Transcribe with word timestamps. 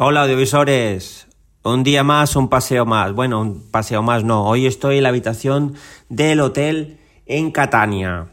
Hola 0.00 0.22
audiovisores, 0.22 1.26
un 1.64 1.82
día 1.82 2.04
más, 2.04 2.36
un 2.36 2.48
paseo 2.48 2.86
más. 2.86 3.12
Bueno, 3.14 3.40
un 3.40 3.68
paseo 3.68 4.00
más 4.00 4.22
no, 4.22 4.44
hoy 4.44 4.64
estoy 4.64 4.98
en 4.98 5.02
la 5.02 5.08
habitación 5.08 5.74
del 6.08 6.38
hotel 6.38 7.00
en 7.26 7.50
Catania. 7.50 8.28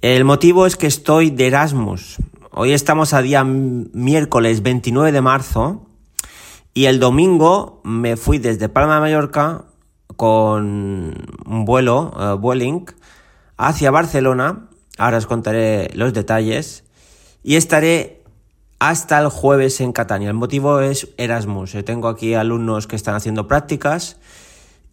El 0.00 0.24
motivo 0.24 0.64
es 0.64 0.76
que 0.76 0.86
estoy 0.86 1.28
de 1.28 1.48
Erasmus. 1.48 2.16
Hoy 2.52 2.72
estamos 2.72 3.12
a 3.12 3.20
día 3.20 3.44
miércoles 3.44 4.62
29 4.62 5.12
de 5.12 5.20
marzo 5.20 5.86
y 6.72 6.86
el 6.86 6.98
domingo 6.98 7.82
me 7.84 8.16
fui 8.16 8.38
desde 8.38 8.70
Palma 8.70 8.94
de 8.94 9.00
Mallorca 9.02 9.66
con 10.16 11.14
un 11.44 11.64
vuelo, 11.66 12.10
uh, 12.16 12.38
Vueling, 12.38 12.86
hacia 13.58 13.90
Barcelona. 13.90 14.70
Ahora 14.96 15.18
os 15.18 15.26
contaré 15.26 15.90
los 15.92 16.14
detalles. 16.14 16.84
Y 17.42 17.56
estaré 17.56 18.19
hasta 18.80 19.20
el 19.20 19.28
jueves 19.28 19.80
en 19.80 19.92
Catania. 19.92 20.28
El 20.28 20.34
motivo 20.34 20.80
es 20.80 21.08
Erasmus. 21.18 21.74
Yo 21.74 21.84
tengo 21.84 22.08
aquí 22.08 22.34
alumnos 22.34 22.86
que 22.86 22.96
están 22.96 23.14
haciendo 23.14 23.46
prácticas 23.46 24.16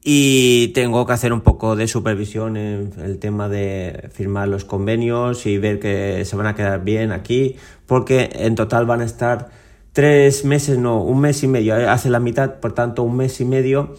y 0.04 0.68
tengo 0.70 1.05
que 1.05 1.13
hacer 1.13 1.32
un 1.32 1.41
poco 1.41 1.76
de 1.76 1.88
supervisión 1.88 2.58
en 2.58 2.91
el 3.00 3.18
tema 3.18 3.48
de 3.48 4.10
firmar 4.13 4.50
los 4.50 4.66
convenios 4.66 5.46
y 5.46 5.58
ver 5.58 5.80
que 5.80 6.23
se 6.26 6.36
van 6.36 6.48
a 6.48 6.55
quedar 6.55 6.84
bien 6.84 7.13
aquí, 7.13 7.55
porque 7.86 8.30
en 8.34 8.55
total 8.55 8.86
van 8.86 9.02
a 9.02 9.05
estar 9.05 9.50
tres 9.94 10.44
meses, 10.44 10.77
no, 10.77 11.02
un 11.02 11.22
mes 11.22 11.41
y 11.44 11.48
medio, 11.48 11.77
eh, 11.77 11.88
hace 11.88 12.10
la 12.10 12.20
mitad, 12.20 12.55
por 12.60 12.74
tanto 12.74 13.04
un 13.04 13.16
mes 13.16 13.40
y 13.40 13.46
medio 13.46 13.96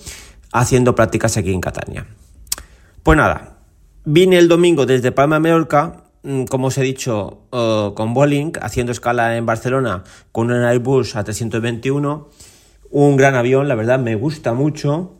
haciendo 0.52 0.94
prácticas 0.94 1.36
aquí 1.38 1.52
en 1.52 1.60
Catania. 1.60 2.06
Pues 3.02 3.16
nada, 3.16 3.56
vine 4.04 4.36
el 4.38 4.48
domingo 4.48 4.84
desde 4.84 5.12
Palma 5.12 5.40
Mallorca 5.40 6.07
como 6.48 6.68
os 6.68 6.78
he 6.78 6.82
dicho, 6.82 7.42
eh, 7.52 7.90
con 7.94 8.12
Boeing, 8.12 8.52
haciendo 8.60 8.92
escala 8.92 9.36
en 9.36 9.46
Barcelona 9.46 10.04
con 10.32 10.50
un 10.50 10.62
Airbus 10.62 11.16
A321, 11.16 12.26
un 12.90 13.16
gran 13.16 13.34
avión, 13.34 13.68
la 13.68 13.74
verdad 13.74 13.98
me 13.98 14.14
gusta 14.14 14.52
mucho, 14.52 15.14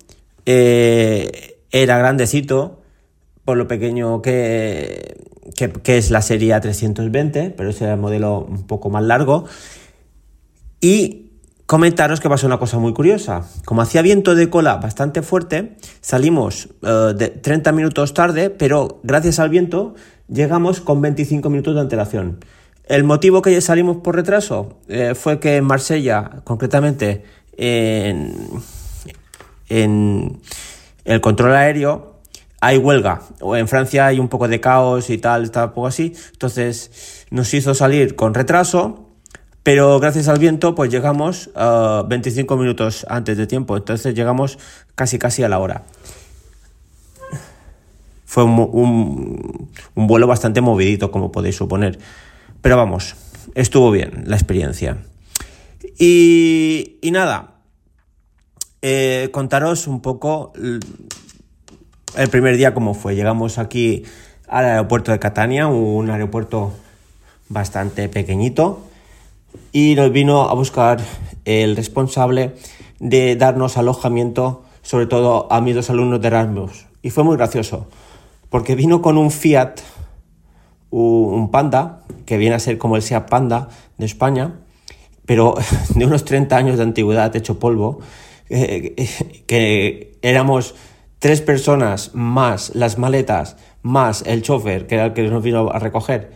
eh, 0.44 1.60
era 1.70 1.98
grandecito, 1.98 2.80
por 3.44 3.56
lo 3.56 3.66
pequeño 3.66 4.20
que, 4.20 5.16
que, 5.54 5.98
es 5.98 6.10
la 6.10 6.20
serie 6.20 6.54
A320, 6.54 7.54
pero 7.56 7.70
ese 7.70 7.84
era 7.84 7.94
el 7.94 8.00
modelo 8.00 8.40
un 8.40 8.66
poco 8.66 8.90
más 8.90 9.04
largo, 9.04 9.46
y 10.80 11.30
comentaros 11.64 12.20
que 12.20 12.28
pasó 12.28 12.46
una 12.46 12.58
cosa 12.58 12.78
muy 12.78 12.92
curiosa. 12.92 13.46
Como 13.64 13.82
hacía 13.82 14.00
viento 14.00 14.34
de 14.34 14.48
cola 14.48 14.76
bastante 14.76 15.22
fuerte, 15.22 15.76
salimos 16.00 16.68
eh, 16.82 17.14
de 17.16 17.28
30 17.28 17.72
minutos 17.72 18.14
tarde, 18.14 18.50
pero 18.50 19.00
gracias 19.02 19.38
al 19.38 19.48
viento 19.50 19.94
llegamos 20.28 20.80
con 20.80 21.00
25 21.00 21.50
minutos 21.50 21.74
de 21.74 21.80
antelación. 21.80 22.38
El 22.84 23.04
motivo 23.04 23.42
que 23.42 23.60
salimos 23.60 23.98
por 23.98 24.16
retraso 24.16 24.78
eh, 24.88 25.14
fue 25.14 25.40
que 25.40 25.56
en 25.56 25.64
Marsella, 25.64 26.40
concretamente 26.44 27.24
en, 27.56 28.34
en 29.68 30.40
el 31.04 31.20
control 31.20 31.54
aéreo, 31.54 32.20
hay 32.60 32.78
huelga. 32.78 33.20
O 33.40 33.56
en 33.56 33.68
Francia 33.68 34.06
hay 34.06 34.18
un 34.18 34.28
poco 34.28 34.48
de 34.48 34.60
caos 34.60 35.10
y 35.10 35.18
tal, 35.18 35.44
está 35.44 35.66
un 35.66 35.72
poco 35.72 35.86
así. 35.86 36.14
Entonces 36.32 37.26
nos 37.30 37.52
hizo 37.52 37.74
salir 37.74 38.16
con 38.16 38.34
retraso 38.34 39.08
pero 39.68 40.00
gracias 40.00 40.28
al 40.28 40.38
viento, 40.38 40.74
pues 40.74 40.90
llegamos 40.90 41.50
25 41.54 42.56
minutos 42.56 43.04
antes 43.06 43.36
de 43.36 43.46
tiempo. 43.46 43.76
Entonces 43.76 44.14
llegamos 44.14 44.58
casi 44.94 45.18
casi 45.18 45.42
a 45.42 45.48
la 45.50 45.58
hora. 45.58 45.82
Fue 48.28 48.44
un, 48.44 49.70
vuelo 49.94 50.26
bastante 50.26 50.60
movidito, 50.60 51.10
como 51.10 51.32
podéis 51.32 51.56
suponer. 51.56 51.98
Pero 52.60 52.76
vamos, 52.76 53.16
estuvo 53.54 53.90
bien 53.90 54.24
la 54.26 54.36
experiencia. 54.36 54.98
Y, 55.98 56.98
nada, 57.04 57.54
eh, 58.82 59.30
contaros 59.32 59.86
un 59.86 60.02
poco 60.02 60.52
el 60.54 62.28
primer 62.30 62.58
día 62.58 62.74
cómo 62.74 62.92
fue. 62.92 63.14
Llegamos 63.14 63.56
aquí 63.56 64.02
al 64.46 64.66
aeropuerto 64.66 65.10
de 65.10 65.18
Catania, 65.18 65.66
un 65.66 66.10
aeropuerto 66.10 66.74
bastante 67.48 68.10
pequeñito 68.10 68.82
y 69.72 69.94
nos 69.94 70.12
vino 70.12 70.50
a 70.50 70.52
buscar 70.52 71.00
el 71.46 71.76
responsable 71.76 72.56
de 73.00 73.36
darnos 73.36 73.78
alojamiento, 73.78 74.64
sobre 74.82 75.06
todo 75.06 75.50
a 75.50 75.62
mis 75.62 75.74
dos 75.74 75.88
alumnos 75.88 76.20
de 76.20 76.28
Erasmus. 76.28 76.84
Y 77.00 77.08
fue 77.08 77.24
muy 77.24 77.38
gracioso, 77.38 77.88
porque 78.50 78.74
vino 78.74 79.02
con 79.02 79.18
un 79.18 79.30
Fiat, 79.30 79.80
un 80.90 81.50
Panda, 81.50 82.00
que 82.24 82.36
viene 82.36 82.54
a 82.54 82.58
ser 82.58 82.78
como 82.78 82.96
el 82.96 83.02
Seat 83.02 83.28
Panda 83.28 83.68
de 83.96 84.06
España, 84.06 84.60
pero 85.26 85.54
de 85.94 86.06
unos 86.06 86.24
30 86.24 86.56
años 86.56 86.76
de 86.76 86.82
antigüedad, 86.82 87.34
hecho 87.36 87.58
polvo, 87.58 88.00
eh, 88.48 88.94
que 89.46 90.18
éramos 90.22 90.74
tres 91.18 91.40
personas 91.40 92.14
más 92.14 92.74
las 92.74 92.98
maletas, 92.98 93.56
más 93.82 94.22
el 94.26 94.42
chofer, 94.42 94.86
que 94.86 94.94
era 94.94 95.06
el 95.06 95.12
que 95.12 95.28
nos 95.28 95.42
vino 95.42 95.70
a 95.70 95.78
recoger, 95.78 96.32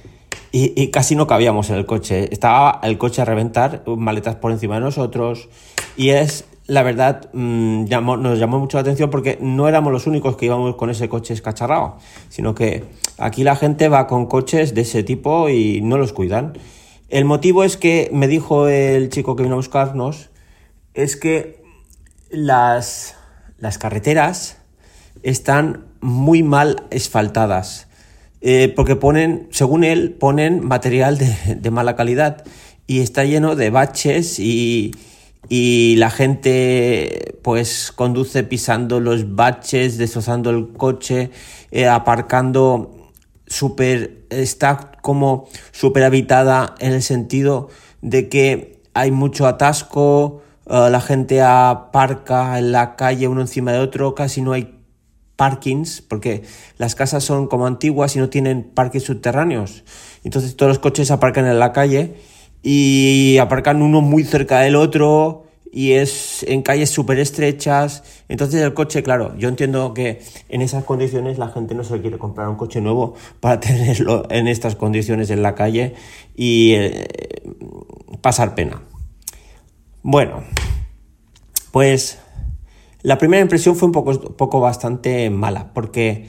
y, 0.55 0.89
casi 0.89 1.17
no 1.17 1.27
cabíamos 1.27 1.71
en 1.71 1.77
el 1.77 1.87
coche. 1.87 2.29
Estaba 2.31 2.79
el 2.83 2.99
coche 2.99 3.23
a 3.23 3.25
reventar, 3.25 3.84
maletas 3.87 4.37
por 4.37 4.53
encima 4.53 4.75
de 4.75 4.83
nosotros. 4.83 5.49
Y 5.97 6.11
es, 6.11 6.44
la 6.72 6.83
verdad, 6.83 7.28
mm, 7.34 7.84
nos 7.84 8.38
llamó 8.38 8.59
mucho 8.59 8.78
la 8.78 8.81
atención 8.81 9.10
porque 9.10 9.37
no 9.43 9.69
éramos 9.69 9.93
los 9.93 10.06
únicos 10.06 10.38
que 10.38 10.47
íbamos 10.47 10.75
con 10.77 10.88
ese 10.88 11.06
coche 11.06 11.34
escacharrado, 11.34 11.99
sino 12.31 12.55
que 12.55 12.84
aquí 13.19 13.44
la 13.44 13.56
gente 13.56 13.91
va 13.91 14.06
con 14.06 14.25
coches 14.25 14.75
de 14.75 14.81
ese 14.81 15.03
tipo 15.03 15.50
y 15.50 15.82
no 15.82 15.99
los 15.99 16.15
cuidan. 16.15 16.55
El 17.11 17.27
motivo 17.27 17.62
es 17.62 17.77
que, 17.77 18.09
me 18.15 18.27
dijo 18.27 18.69
el 18.69 19.11
chico 19.11 19.37
que 19.37 19.43
vino 19.43 19.56
a 19.56 19.59
buscarnos, 19.59 20.31
es 20.94 21.16
que 21.16 21.62
las, 22.31 23.16
las 23.59 23.77
carreteras 23.77 24.56
están 25.22 25.84
muy 26.00 26.43
mal 26.43 26.84
asfaltadas. 26.91 27.87
Eh, 28.41 28.72
porque 28.75 28.97
ponen, 28.97 29.47
según 29.50 29.84
él, 29.84 30.15
ponen 30.15 30.65
material 30.66 31.19
de, 31.19 31.71
mala 31.71 31.97
calidad 31.97 32.44
y 32.87 33.00
está 33.00 33.25
lleno 33.25 33.56
de 33.56 33.69
baches 33.69 34.38
y, 34.38 34.93
la 35.49 36.11
gente 36.11 37.39
pues 37.43 37.93
conduce 37.93 38.45
pisando 38.45 39.01
los 39.01 39.35
baches, 39.35 39.99
destrozando 39.99 40.51
el 40.51 40.73
coche, 40.73 41.31
eh, 41.71 41.89
aparcando 41.89 43.11
súper, 43.47 44.25
está 44.31 44.93
como 45.03 45.49
súper 45.73 46.05
habitada 46.05 46.75
en 46.79 46.93
el 46.93 47.03
sentido 47.03 47.69
de 48.01 48.29
que 48.29 48.81
hay 48.95 49.11
mucho 49.11 49.47
atasco, 49.47 50.43
eh, 50.67 50.89
la 50.91 51.01
gente 51.01 51.43
aparca 51.43 52.59
en 52.59 52.73
la 52.73 52.97
calle 52.97 53.29
uno 53.29 53.41
encima 53.41 53.73
de 53.73 53.81
otro, 53.81 54.15
casi 54.15 54.43
no 54.43 54.53
hay 54.53 54.79
parkings, 55.37 56.03
porque 56.03 56.45
las 56.79 56.95
casas 56.95 57.25
son 57.25 57.49
como 57.49 57.67
antiguas 57.67 58.15
y 58.15 58.21
no 58.21 58.29
tienen 58.29 58.63
parques 58.63 59.03
subterráneos. 59.03 59.83
Entonces 60.25 60.57
todos 60.57 60.71
los 60.71 60.79
coches 60.79 61.11
aparcan 61.11 61.47
en 61.47 61.59
la 61.59 61.73
calle 61.73 62.15
y 62.62 63.39
aparcan 63.39 63.83
uno 63.83 64.00
muy 64.00 64.25
cerca 64.25 64.61
del 64.61 64.77
otro 64.77 65.47
y 65.73 65.93
es 65.93 66.45
en 66.47 66.62
calles 66.62 66.91
súper 66.91 67.19
estrechas. 67.19 68.05
Entonces 68.28 68.61
el 68.62 68.75
coche, 68.75 69.03
claro, 69.03 69.34
yo 69.39 69.49
entiendo 69.49 69.95
que 69.95 70.23
en 70.50 70.61
esas 70.61 70.84
condiciones 70.84 71.39
la 71.39 71.49
gente 71.49 71.75
no 71.75 71.83
se 71.83 72.00
quiere 72.00 72.19
comprar 72.19 72.49
un 72.49 72.56
coche 72.56 72.81
nuevo 72.81 73.15
para 73.41 73.59
tenerlo 73.61 74.25
en 74.31 74.47
estas 74.49 74.77
condiciones 74.77 75.31
en 75.31 75.43
la 75.43 75.55
calle 75.55 75.95
y 76.37 76.75
eh, 76.75 77.06
pasar 78.21 78.55
pena. 78.55 78.83
Bueno, 80.03 80.43
pues 81.71 82.19
la 83.03 83.19
primera 83.19 83.43
impresión 83.43 83.75
fue 83.75 83.87
un 83.87 83.93
poco, 83.93 84.37
poco 84.37 84.61
bastante 84.61 85.31
mala, 85.31 85.73
porque 85.73 86.29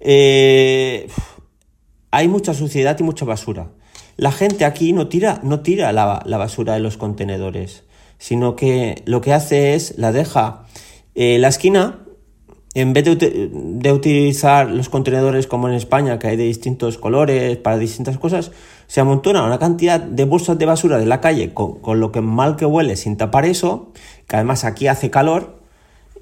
eh, 0.00 1.08
hay 2.12 2.28
mucha 2.28 2.54
suciedad 2.54 2.96
y 3.00 3.02
mucha 3.02 3.24
basura. 3.24 3.70
La 4.16 4.32
gente 4.32 4.64
aquí 4.64 4.92
no 4.92 5.08
tira, 5.08 5.40
no 5.42 5.60
tira 5.60 5.92
la, 5.92 6.22
basura 6.24 6.74
de 6.74 6.80
los 6.80 6.96
contenedores, 6.96 7.84
sino 8.18 8.56
que 8.56 9.02
lo 9.06 9.20
que 9.20 9.32
hace 9.32 9.74
es 9.74 9.98
la 9.98 10.12
deja 10.12 10.66
en 11.14 11.42
la 11.42 11.48
esquina, 11.48 12.00
en 12.74 12.92
vez 12.92 13.04
de, 13.04 13.92
utilizar 13.92 14.70
los 14.70 14.88
contenedores 14.88 15.46
como 15.46 15.68
en 15.68 15.74
España, 15.74 16.18
que 16.18 16.28
hay 16.28 16.36
de 16.36 16.44
distintos 16.44 16.98
colores 16.98 17.56
para 17.56 17.78
distintas 17.78 18.18
cosas, 18.18 18.50
se 18.86 19.00
amontona 19.00 19.44
una 19.44 19.58
cantidad 19.58 20.00
de 20.00 20.24
bolsas 20.24 20.58
de 20.58 20.66
basura 20.66 20.98
de 20.98 21.06
la 21.06 21.20
calle 21.20 21.54
con, 21.54 21.80
con 21.80 22.00
lo 22.00 22.10
que 22.12 22.20
mal 22.20 22.56
que 22.56 22.66
huele 22.66 22.96
sin 22.96 23.16
tapar 23.16 23.44
eso, 23.44 23.92
que 24.26 24.36
además 24.36 24.64
aquí 24.64 24.88
hace 24.88 25.10
calor, 25.10 25.64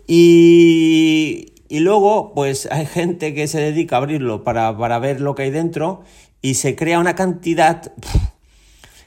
y, 0.07 1.53
luego, 1.71 2.33
pues 2.35 2.69
hay 2.71 2.87
gente 2.87 3.35
que 3.35 3.47
se 3.47 3.61
dedica 3.61 3.97
a 3.97 3.99
abrirlo 3.99 4.45
para, 4.45 4.99
ver 4.99 5.21
lo 5.21 5.35
que 5.35 5.43
hay 5.43 5.51
dentro 5.51 6.03
y 6.43 6.55
se 6.55 6.75
crea 6.75 6.99
una 6.99 7.15
cantidad 7.15 7.93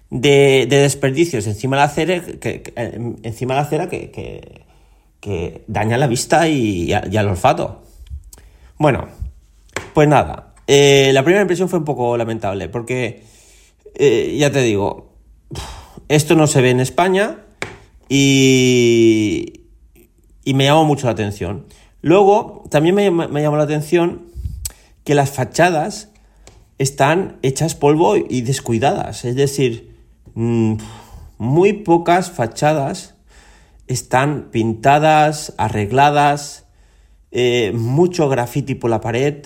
de, 0.10 0.66
desperdicios 0.70 1.46
encima 1.48 1.76
de 1.76 1.80
la 1.80 1.86
acera 1.86 2.22
que, 2.22 2.74
encima 3.24 3.54
de 3.54 3.60
la 3.60 3.68
acera 3.68 3.90
que, 3.90 4.64
daña 5.68 5.98
la 5.98 6.08
vista 6.08 6.48
y, 6.48 6.94
al 6.94 7.28
olfato. 7.28 7.82
Bueno, 8.78 9.08
pues 9.94 10.08
nada. 10.08 10.54
Eh, 10.68 11.12
la 11.14 11.24
primera 11.24 11.42
impresión 11.42 11.68
fue 11.68 11.80
un 11.80 11.86
poco 11.86 12.16
lamentable 12.16 12.70
porque, 12.70 13.24
eh, 13.96 14.36
ya 14.38 14.52
te 14.52 14.62
digo, 14.62 15.14
esto 16.08 16.36
no 16.36 16.48
se 16.48 16.62
ve 16.62 16.70
en 16.70 16.80
España 16.80 17.40
y, 18.08 19.62
y 20.44 20.54
me 20.54 20.66
llamó 20.66 20.86
mucho 20.86 21.08
la 21.08 21.14
atención. 21.14 21.66
Luego, 22.02 22.64
también 22.70 22.94
me, 22.94 23.10
me 23.10 23.42
llamó 23.42 23.58
la 23.58 23.64
atención 23.64 24.28
que 25.04 25.16
las 25.16 25.32
fachadas 25.32 26.10
están 26.78 27.38
hechas 27.42 27.76
polvo 27.76 28.16
y 28.18 28.42
descuidadas. 28.42 29.26
Es 29.26 29.36
decir, 29.36 29.96
mm, 30.34 30.76
muy 31.38 31.74
pocas 31.74 32.32
fachadas 32.32 33.16
están 33.88 34.50
pintadas, 34.52 35.54
arregladas, 35.58 36.66
eh, 37.32 37.72
mucho 37.76 38.30
graffiti 38.30 38.76
por 38.76 38.90
la 38.90 39.02
pared. 39.02 39.46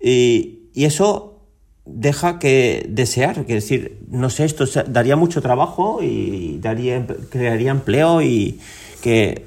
Y, 0.00 0.58
eso 0.74 1.40
deja 1.84 2.38
que 2.38 2.86
desear. 2.88 3.40
Es 3.40 3.46
decir, 3.46 3.98
no 4.08 4.30
sé, 4.30 4.46
esto 4.46 4.64
daría 4.86 5.16
mucho 5.16 5.42
trabajo 5.42 5.98
y 6.02 6.58
daría, 6.60 7.06
crearía 7.28 7.72
empleo 7.72 8.22
y 8.22 8.58
que 9.02 9.44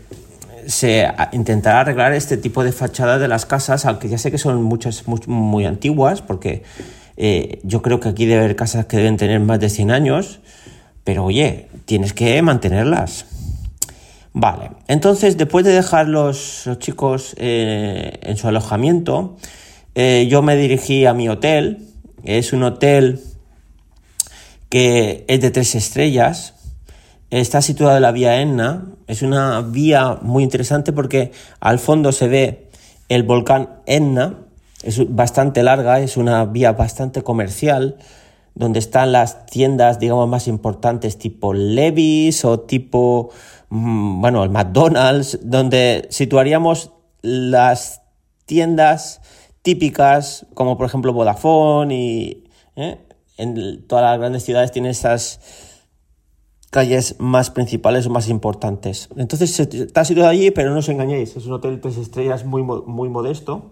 se 0.67 1.07
intentará 1.31 1.81
arreglar 1.81 2.13
este 2.13 2.37
tipo 2.37 2.63
de 2.63 2.71
fachadas 2.71 3.19
de 3.19 3.27
las 3.27 3.45
casas, 3.45 3.85
aunque 3.85 4.09
ya 4.09 4.17
sé 4.17 4.31
que 4.31 4.37
son 4.37 4.63
muchas 4.63 5.07
muy, 5.07 5.65
antiguas, 5.65 6.21
porque 6.21 6.63
eh, 7.17 7.59
yo 7.63 7.81
creo 7.81 7.99
que 7.99 8.09
aquí 8.09 8.25
debe 8.25 8.43
haber 8.43 8.55
casas 8.55 8.85
que 8.85 8.97
deben 8.97 9.17
tener 9.17 9.39
más 9.39 9.59
de 9.59 9.69
100 9.69 9.91
años, 9.91 10.39
pero 11.03 11.25
oye, 11.25 11.69
tienes 11.85 12.13
que 12.13 12.41
mantenerlas. 12.41 13.25
Vale, 14.33 14.71
entonces 14.87 15.37
después 15.37 15.63
de 15.63 15.71
dejar 15.71 16.09
los, 16.09 16.69
chicos 16.79 17.35
eh, 17.37 18.19
en 18.21 18.35
su 18.35 18.47
alojamiento, 18.47 19.37
eh, 19.95 20.27
yo 20.29 20.41
me 20.41 20.57
dirigí 20.57 21.05
a 21.05 21.13
mi 21.13 21.29
hotel. 21.29 21.87
Es 22.25 22.51
un 22.51 22.63
hotel 22.63 23.21
que 24.67 25.23
es 25.29 25.39
de 25.39 25.51
tres 25.51 25.75
estrellas, 25.75 26.54
Está 27.29 27.61
situada 27.61 27.97
en 27.97 28.01
la 28.01 28.11
vía 28.11 28.41
Enna. 28.41 28.85
Es 29.07 29.21
una 29.21 29.61
vía 29.61 30.19
muy 30.21 30.43
interesante 30.43 30.93
porque 30.93 31.31
al 31.59 31.79
fondo 31.79 32.11
se 32.11 32.27
ve 32.27 32.69
el 33.09 33.23
volcán 33.23 33.81
Enna. 33.85 34.39
Es 34.83 35.13
bastante 35.13 35.63
larga, 35.63 35.99
es 35.99 36.17
una 36.17 36.45
vía 36.45 36.73
bastante 36.73 37.23
comercial 37.23 37.97
donde 38.53 38.79
están 38.79 39.11
las 39.11 39.45
tiendas, 39.47 39.99
digamos, 39.99 40.29
más 40.29 40.47
importantes 40.47 41.17
tipo 41.17 41.53
Levi's 41.53 42.45
o 42.45 42.61
tipo, 42.61 43.31
mm, 43.69 44.21
bueno, 44.21 44.43
el 44.43 44.49
McDonald's, 44.49 45.39
donde 45.43 46.07
situaríamos 46.09 46.91
las 47.21 48.01
tiendas 48.45 49.21
típicas 49.65 50.45
como 50.53 50.77
por 50.77 50.85
ejemplo 50.85 51.11
Vodafone 51.11 51.95
y 51.95 52.43
¿eh? 52.75 52.99
en 53.37 53.87
todas 53.87 54.03
las 54.05 54.19
grandes 54.19 54.43
ciudades 54.43 54.71
tienen 54.71 54.91
esas 54.91 55.39
calles 56.75 57.15
más 57.19 57.51
principales 57.51 58.05
o 58.05 58.09
más 58.09 58.27
importantes. 58.27 59.07
Entonces 59.15 59.57
está 59.61 60.03
situado 60.03 60.29
allí, 60.29 60.51
pero 60.51 60.71
no 60.71 60.79
os 60.79 60.89
engañéis, 60.89 61.37
es 61.37 61.45
un 61.45 61.53
hotel 61.53 61.79
tres 61.79 61.95
estrellas 61.95 62.43
muy, 62.43 62.63
muy 62.63 63.07
modesto. 63.07 63.71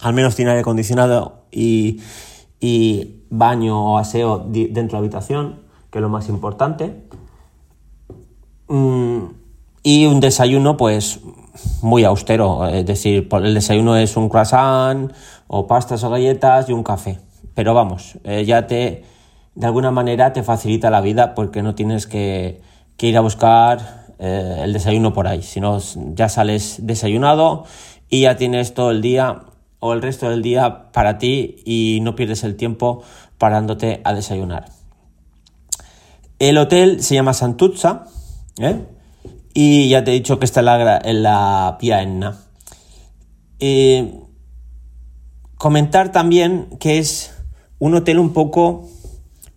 Al 0.00 0.12
menos 0.12 0.36
tiene 0.36 0.50
aire 0.50 0.60
acondicionado 0.60 1.44
y, 1.50 2.02
y 2.60 3.22
baño 3.30 3.94
o 3.94 3.96
aseo 3.96 4.38
dentro 4.50 4.82
de 4.82 4.92
la 4.92 4.98
habitación, 4.98 5.60
que 5.90 5.96
es 5.96 6.02
lo 6.02 6.10
más 6.10 6.28
importante. 6.28 7.04
Mm, 8.68 9.20
y 9.82 10.04
un 10.04 10.20
desayuno, 10.20 10.76
pues, 10.76 11.20
muy 11.80 12.04
austero. 12.04 12.66
Es 12.66 12.84
decir, 12.84 13.30
el 13.32 13.54
desayuno 13.54 13.96
es 13.96 14.14
un 14.18 14.28
croissant, 14.28 15.10
o 15.46 15.66
pastas 15.66 16.04
o 16.04 16.10
galletas 16.10 16.68
y 16.68 16.74
un 16.74 16.82
café. 16.82 17.18
Pero 17.54 17.72
vamos, 17.72 18.18
eh, 18.24 18.44
ya 18.44 18.66
te 18.66 19.04
de 19.54 19.66
alguna 19.66 19.90
manera 19.90 20.32
te 20.32 20.42
facilita 20.42 20.90
la 20.90 21.00
vida 21.00 21.34
porque 21.34 21.62
no 21.62 21.74
tienes 21.74 22.06
que, 22.06 22.60
ir 23.00 23.16
a 23.16 23.20
buscar 23.20 24.06
eh, 24.18 24.60
el 24.62 24.72
desayuno 24.72 25.12
por 25.12 25.26
ahí, 25.26 25.42
sino 25.42 25.78
ya 26.14 26.28
sales 26.28 26.78
desayunado 26.82 27.64
y 28.08 28.22
ya 28.22 28.36
tienes 28.36 28.74
todo 28.74 28.90
el 28.90 29.00
día 29.00 29.40
o 29.78 29.94
el 29.94 30.02
resto 30.02 30.28
del 30.28 30.42
día 30.42 30.92
para 30.92 31.18
ti 31.18 31.56
y 31.64 32.00
no 32.02 32.14
pierdes 32.14 32.44
el 32.44 32.56
tiempo 32.56 33.02
parándote 33.38 34.00
a 34.04 34.12
desayunar. 34.12 34.66
El 36.38 36.58
hotel 36.58 37.02
se 37.02 37.14
llama 37.14 37.32
Santuzza 37.32 38.04
¿eh? 38.58 38.84
y 39.54 39.88
ya 39.88 40.04
te 40.04 40.10
he 40.10 40.14
dicho 40.14 40.38
que 40.38 40.44
está 40.44 40.60
en 40.60 40.66
la, 40.66 41.00
en 41.02 41.22
la 41.22 41.76
Pia 41.78 42.02
Enna. 42.02 42.36
Eh, 43.58 44.14
comentar 45.56 46.12
también 46.12 46.68
que 46.78 46.98
es 46.98 47.34
un 47.78 47.94
hotel 47.94 48.18
un 48.18 48.32
poco 48.32 48.88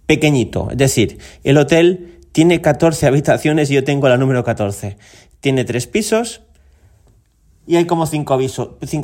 pequeñito. 0.05 0.69
Es 0.71 0.77
decir, 0.77 1.19
el 1.43 1.57
hotel 1.57 2.19
tiene 2.31 2.61
14 2.61 3.07
habitaciones 3.07 3.69
y 3.71 3.75
yo 3.75 3.83
tengo 3.83 4.09
la 4.09 4.17
número 4.17 4.43
14. 4.43 4.97
Tiene 5.39 5.65
tres 5.65 5.87
pisos 5.87 6.41
y 7.65 7.75
hay 7.75 7.85
como 7.85 8.05
5 8.05 8.33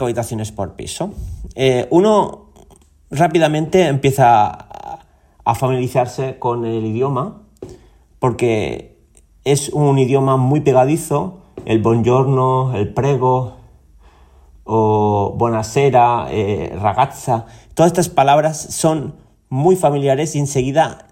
habitaciones 0.01 0.51
por 0.51 0.75
piso. 0.75 1.13
Eh, 1.55 1.87
uno 1.89 2.51
rápidamente 3.09 3.87
empieza 3.87 4.45
a, 4.45 5.05
a 5.43 5.55
familiarizarse 5.55 6.37
con 6.39 6.65
el 6.65 6.85
idioma 6.85 7.43
porque 8.19 8.97
es 9.43 9.69
un 9.69 9.97
idioma 9.97 10.37
muy 10.37 10.61
pegadizo. 10.61 11.41
El 11.65 11.81
buongiorno, 11.81 12.75
el 12.75 12.93
prego, 12.93 13.59
o 14.71 15.33
buonasera, 15.35 16.27
eh, 16.29 16.77
ragazza, 16.79 17.47
todas 17.73 17.91
estas 17.91 18.07
palabras 18.07 18.55
son 18.59 19.15
muy 19.49 19.75
familiares 19.75 20.35
y 20.35 20.39
enseguida 20.39 21.07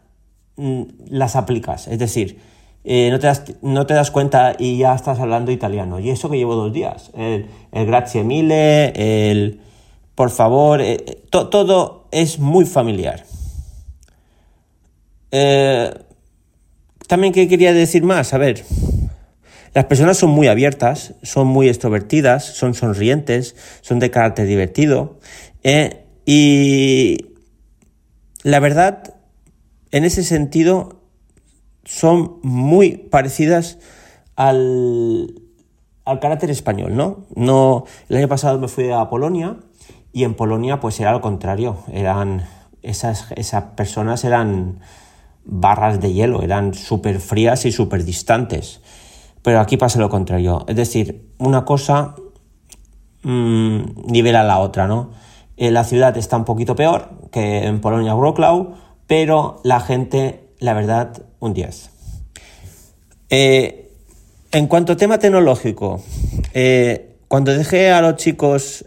mm, 0.56 0.84
las 1.10 1.36
aplicas. 1.36 1.88
Es 1.88 2.00
decir, 2.00 2.40
eh, 2.84 3.10
no, 3.12 3.20
te 3.20 3.28
das, 3.28 3.44
no, 3.62 3.86
te 3.86 3.94
das, 3.94 4.12
cuenta 4.12 4.56
y 4.58 4.78
ya 4.78 4.96
estás 4.96 5.20
hablando 5.20 5.52
italiano. 5.52 6.00
Y 6.00 6.10
eso 6.10 6.30
que 6.30 6.38
llevo 6.38 6.56
dos 6.56 6.72
días. 6.72 7.12
El, 7.16 7.48
grazie 7.72 8.24
mille, 8.24 8.94
el 9.30 9.60
por 10.16 10.30
favor, 10.30 10.82
eh, 10.82 11.04
eh, 11.06 11.24
todo 11.30 12.08
es 12.12 12.40
muy 12.40 12.66
familiar. 12.66 13.26
también, 17.08 17.34
¿qué 17.34 17.48
quería 17.48 17.74
decir 17.74 18.04
más? 18.04 18.34
A 18.34 18.38
ver, 18.38 18.64
las 19.74 19.86
personas 19.86 20.18
son 20.18 20.30
muy 20.30 20.48
abiertas, 20.48 21.14
son 21.24 21.48
muy 21.48 21.68
extrovertidas, 21.68 22.46
son 22.46 22.74
sonrientes, 22.74 23.56
son 23.82 24.00
de 24.00 24.12
carácter 24.12 24.48
divertido. 24.48 25.20
y 26.26 27.37
la 28.48 28.62
verdad, 28.62 29.14
en 29.92 30.06
ese 30.06 30.24
sentido, 30.24 31.02
son 31.84 32.40
muy 32.44 32.96
parecidas 32.96 33.78
al, 34.38 35.42
carácter 36.22 36.50
español, 36.50 36.96
¿no? 36.96 37.26
¿no? 37.36 37.84
El 38.08 38.16
año 38.16 38.30
pasado 38.30 38.58
me 38.58 38.70
fui 38.70 38.90
a 38.90 39.10
Polonia 39.10 39.58
y 40.14 40.24
en 40.24 40.34
Polonia 40.34 40.80
pues 40.80 40.98
era 41.02 41.12
lo 41.12 41.20
contrario, 41.20 41.80
eran 41.92 42.48
esas, 42.84 43.34
esas 43.36 43.64
personas 43.76 44.24
eran 44.24 44.80
barras 45.44 46.00
de 46.00 46.14
hielo, 46.14 46.42
eran 46.42 46.74
súper 46.74 47.20
frías 47.20 47.66
y 47.66 47.74
súper 47.74 48.06
distantes. 48.06 48.80
Pero 49.42 49.60
aquí 49.60 49.76
pasa 49.76 50.00
lo 50.00 50.10
contrario, 50.10 50.64
es 50.70 50.76
decir, 50.78 51.34
una 51.38 51.66
cosa 51.66 52.16
mmm, 53.24 53.82
nivela 54.06 54.44
la 54.44 54.60
otra, 54.60 54.88
¿no? 54.88 55.27
Eh, 55.58 55.72
la 55.72 55.84
ciudad 55.84 56.16
está 56.18 56.38
un 56.38 56.46
poquito 56.46 56.76
peor 56.76 57.10
que 57.32 57.66
en 57.66 57.82
Polonia 57.82 58.14
Wrocław, 58.14 58.76
pero 59.08 59.60
la 59.64 59.80
gente, 59.80 60.52
la 60.60 60.74
verdad, 60.74 61.24
un 61.40 61.56
10. 61.56 61.90
Eh, 63.32 63.92
en 64.52 64.68
cuanto 64.68 64.94
a 64.94 64.98
tema 64.98 65.18
tecnológico, 65.18 66.02
eh, 66.54 67.16
cuando 67.28 67.58
dejé 67.58 67.92
a 67.92 68.02
los 68.02 68.16
chicos 68.18 68.86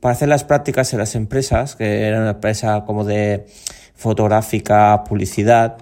para 0.00 0.12
hacer 0.12 0.28
las 0.28 0.42
prácticas 0.44 0.92
en 0.92 0.98
las 0.98 1.14
empresas, 1.14 1.76
que 1.76 2.02
era 2.02 2.18
una 2.18 2.30
empresa 2.30 2.84
como 2.86 3.04
de 3.04 3.46
fotográfica, 3.94 5.04
publicidad, 5.04 5.76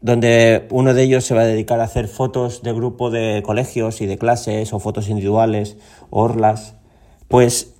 donde 0.00 0.66
uno 0.70 0.94
de 0.94 1.02
ellos 1.02 1.24
se 1.24 1.34
va 1.34 1.42
a 1.42 1.46
dedicar 1.46 1.80
a 1.80 1.84
hacer 1.84 2.08
fotos 2.08 2.62
de 2.62 2.72
grupo 2.72 3.10
de 3.10 3.42
colegios 3.44 4.00
y 4.00 4.06
de 4.06 4.18
clases 4.18 4.72
o 4.72 4.80
fotos 4.80 5.08
individuales, 5.08 5.76
orlas, 6.10 6.74
pues 7.28 7.77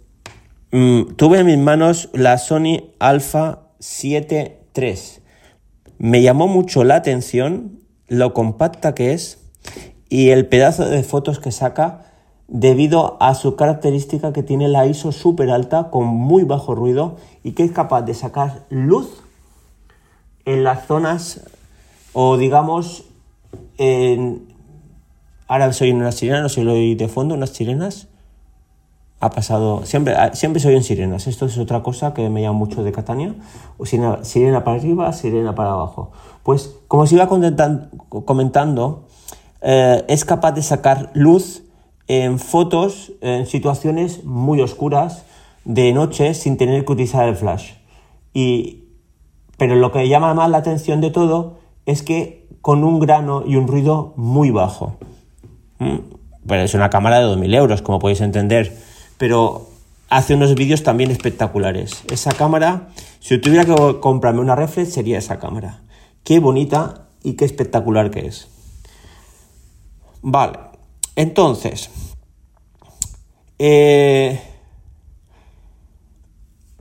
Mm, 0.71 1.15
tuve 1.17 1.39
en 1.39 1.47
mis 1.47 1.57
manos 1.57 2.11
la 2.13 2.37
Sony 2.37 2.91
Alpha 2.99 3.71
7 3.79 4.61
III. 4.75 4.95
Me 5.97 6.21
llamó 6.21 6.47
mucho 6.47 6.85
la 6.85 6.97
atención 6.97 7.81
lo 8.07 8.35
compacta 8.35 8.95
que 8.95 9.15
es 9.15 9.39
y 10.11 10.29
el 10.29 10.47
pedazo 10.47 10.87
de 10.87 11.03
fotos 11.03 11.41
que 11.41 11.53
saca 11.53 12.05
debido 12.49 13.17
a 13.21 13.35
su 13.35 13.57
característica 13.57 14.35
que 14.35 14.43
tiene 14.43 14.69
la 14.69 14.87
ISO 14.87 15.11
súper 15.11 15.51
alta 15.51 15.89
con 15.91 16.07
muy 16.07 16.45
bajo 16.45 16.75
ruido 16.75 17.17
y 17.43 17.53
que 17.53 17.65
es 17.65 17.73
capaz 17.73 18.03
de 18.03 18.13
sacar 18.13 18.67
luz 18.69 19.23
en 20.45 20.65
las 20.65 20.87
zonas 20.87 21.49
o 22.13 22.37
digamos 22.37 23.05
en... 23.79 24.49
ahora 25.47 25.73
soy 25.73 25.91
en 25.91 25.97
unas 25.97 26.17
sirenas, 26.17 26.59
no 26.59 26.73
oí 26.73 26.95
de 26.95 27.09
fondo, 27.09 27.35
unas 27.35 27.51
sirenas 27.51 28.09
ha 29.21 29.31
pasado, 29.31 29.85
siempre, 29.85 30.15
ah, 30.15 30.31
siempre 30.35 30.61
se 30.61 30.69
oyen 30.69 30.85
sirenas, 30.85 31.27
esto 31.27 31.47
es 31.47 31.59
otra 31.59 31.83
cosa 31.83 32.15
que 32.15 32.29
me 32.31 32.41
llama 32.41 32.59
mucho 32.59 32.85
de 32.85 32.93
Catania, 32.93 33.35
sirena, 33.85 34.25
sirena 34.25 34.65
para 34.65 34.77
arriba, 34.77 35.13
sirena 35.13 35.55
para 35.55 35.73
abajo. 35.73 36.13
Pues 36.45 36.77
como 36.87 37.03
os 37.03 37.13
iba 37.13 37.29
comentando, 37.29 39.05
eh, 39.61 40.05
es 40.09 40.25
capaz 40.25 40.53
de 40.53 40.63
sacar 40.63 41.11
luz 41.15 41.65
en 42.07 42.39
fotos, 42.39 43.13
en 43.21 43.47
situaciones 43.47 44.25
muy 44.25 44.61
oscuras, 44.61 45.25
de 45.65 45.93
noche, 45.93 46.33
sin 46.35 46.57
tener 46.57 46.85
que 46.85 46.93
utilizar 46.93 47.29
el 47.29 47.37
flash. 47.37 47.73
Y, 48.33 48.85
pero 49.59 49.75
lo 49.75 49.93
que 49.93 50.09
llama 50.09 50.33
más 50.33 50.49
la 50.49 50.59
atención 50.59 51.01
de 51.01 51.11
todo 51.11 51.59
es 51.87 52.03
que 52.03 52.49
con 52.63 52.85
un 52.85 53.01
grano 53.01 53.43
y 53.47 53.57
un 53.57 53.67
ruido 53.67 54.15
muy 54.17 54.51
bajo. 54.51 54.97
¿Mm? 55.79 55.97
Pero 56.47 56.63
es 56.63 56.73
una 56.73 56.89
cámara 56.89 57.19
de 57.19 57.27
2.000 57.27 57.55
euros, 57.57 57.83
como 57.83 57.99
podéis 57.99 58.21
entender. 58.23 58.88
Pero 59.19 59.69
hace 60.09 60.35
unos 60.35 60.55
vídeos 60.55 60.83
también 60.83 61.11
espectaculares. 61.11 62.03
Esa 62.11 62.33
cámara, 62.33 62.89
si 63.21 63.39
tuviera 63.39 63.65
que 63.65 64.01
comprarme 64.01 64.41
una 64.41 64.57
reflex, 64.57 64.93
sería 64.93 65.19
esa 65.19 65.39
cámara. 65.39 65.83
Qué 66.25 66.41
bonita 66.41 67.09
y 67.23 67.35
qué 67.35 67.45
espectacular 67.45 68.11
que 68.11 68.27
es. 68.27 68.49
Vale, 70.23 70.59
entonces, 71.17 71.91
eh, 73.59 74.41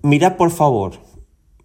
mirad 0.01 0.37
por 0.37 0.51
favor 0.51 0.93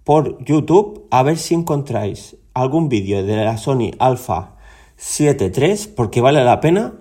por 0.05 0.43
YouTube 0.45 1.07
a 1.11 1.23
ver 1.23 1.39
si 1.39 1.55
encontráis 1.55 2.37
algún 2.55 2.89
vídeo 2.89 3.23
de 3.23 3.37
la 3.37 3.57
Sony 3.57 3.93
Alpha 3.99 4.57
7 4.97 5.53
III 5.55 5.93
porque 5.97 6.21
vale 6.21 6.45
la 6.45 6.61
pena 6.61 6.95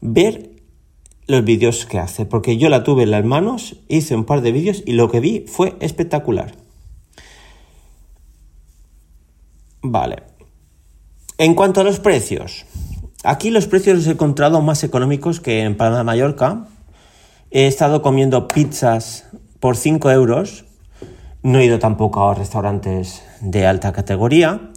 ver 0.00 0.49
los 1.30 1.44
vídeos 1.44 1.86
que 1.86 1.98
hace, 1.98 2.26
porque 2.26 2.56
yo 2.56 2.68
la 2.68 2.82
tuve 2.82 3.04
en 3.04 3.12
las 3.12 3.24
manos, 3.24 3.76
hice 3.88 4.14
un 4.14 4.24
par 4.24 4.42
de 4.42 4.52
vídeos 4.52 4.82
y 4.84 4.92
lo 4.92 5.10
que 5.10 5.20
vi 5.20 5.44
fue 5.46 5.76
espectacular. 5.80 6.54
Vale. 9.82 10.24
En 11.38 11.54
cuanto 11.54 11.80
a 11.80 11.84
los 11.84 12.00
precios, 12.00 12.66
aquí 13.24 13.50
los 13.50 13.66
precios 13.66 13.96
los 13.96 14.06
he 14.06 14.10
encontrado 14.10 14.60
más 14.60 14.84
económicos 14.84 15.40
que 15.40 15.62
en 15.62 15.76
Palma 15.76 15.98
de 15.98 16.04
Mallorca. 16.04 16.66
He 17.50 17.66
estado 17.66 18.02
comiendo 18.02 18.46
pizzas 18.46 19.26
por 19.58 19.76
5 19.76 20.10
euros. 20.10 20.66
No 21.42 21.58
he 21.58 21.64
ido 21.64 21.78
tampoco 21.78 22.28
a 22.28 22.34
restaurantes 22.34 23.22
de 23.40 23.66
alta 23.66 23.92
categoría, 23.92 24.70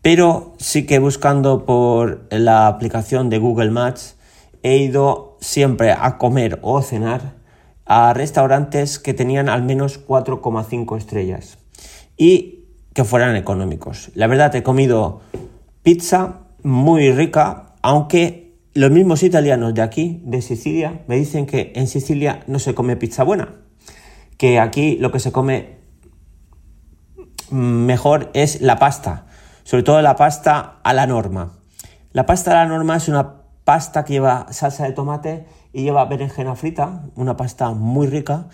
pero 0.00 0.54
sí 0.58 0.86
que 0.86 0.98
buscando 0.98 1.66
por 1.66 2.26
la 2.30 2.66
aplicación 2.66 3.28
de 3.28 3.38
Google 3.38 3.70
Maps 3.70 4.16
he 4.62 4.78
ido 4.78 5.25
siempre 5.40 5.92
a 5.92 6.18
comer 6.18 6.58
o 6.62 6.82
cenar 6.82 7.36
a 7.84 8.12
restaurantes 8.12 8.98
que 8.98 9.14
tenían 9.14 9.48
al 9.48 9.62
menos 9.62 10.04
4,5 10.06 10.96
estrellas 10.96 11.58
y 12.16 12.64
que 12.94 13.04
fueran 13.04 13.36
económicos. 13.36 14.10
La 14.14 14.26
verdad 14.26 14.54
he 14.56 14.62
comido 14.62 15.20
pizza 15.82 16.40
muy 16.62 17.12
rica, 17.12 17.74
aunque 17.82 18.56
los 18.74 18.90
mismos 18.90 19.22
italianos 19.22 19.72
de 19.74 19.82
aquí, 19.82 20.20
de 20.24 20.42
Sicilia, 20.42 21.02
me 21.06 21.16
dicen 21.16 21.46
que 21.46 21.72
en 21.76 21.86
Sicilia 21.86 22.40
no 22.46 22.58
se 22.58 22.74
come 22.74 22.96
pizza 22.96 23.22
buena, 23.22 23.54
que 24.36 24.58
aquí 24.58 24.96
lo 24.96 25.12
que 25.12 25.20
se 25.20 25.32
come 25.32 25.76
mejor 27.50 28.30
es 28.34 28.60
la 28.60 28.78
pasta, 28.78 29.26
sobre 29.62 29.82
todo 29.82 30.02
la 30.02 30.16
pasta 30.16 30.80
a 30.82 30.92
la 30.92 31.06
norma. 31.06 31.52
La 32.12 32.26
pasta 32.26 32.50
a 32.50 32.64
la 32.64 32.66
norma 32.66 32.96
es 32.96 33.08
una 33.08 33.35
pasta 33.66 34.04
que 34.04 34.12
lleva 34.12 34.46
salsa 34.50 34.84
de 34.84 34.92
tomate 34.92 35.44
y 35.72 35.82
lleva 35.82 36.04
berenjena 36.04 36.54
frita, 36.54 37.02
una 37.16 37.36
pasta 37.36 37.70
muy 37.72 38.06
rica. 38.06 38.46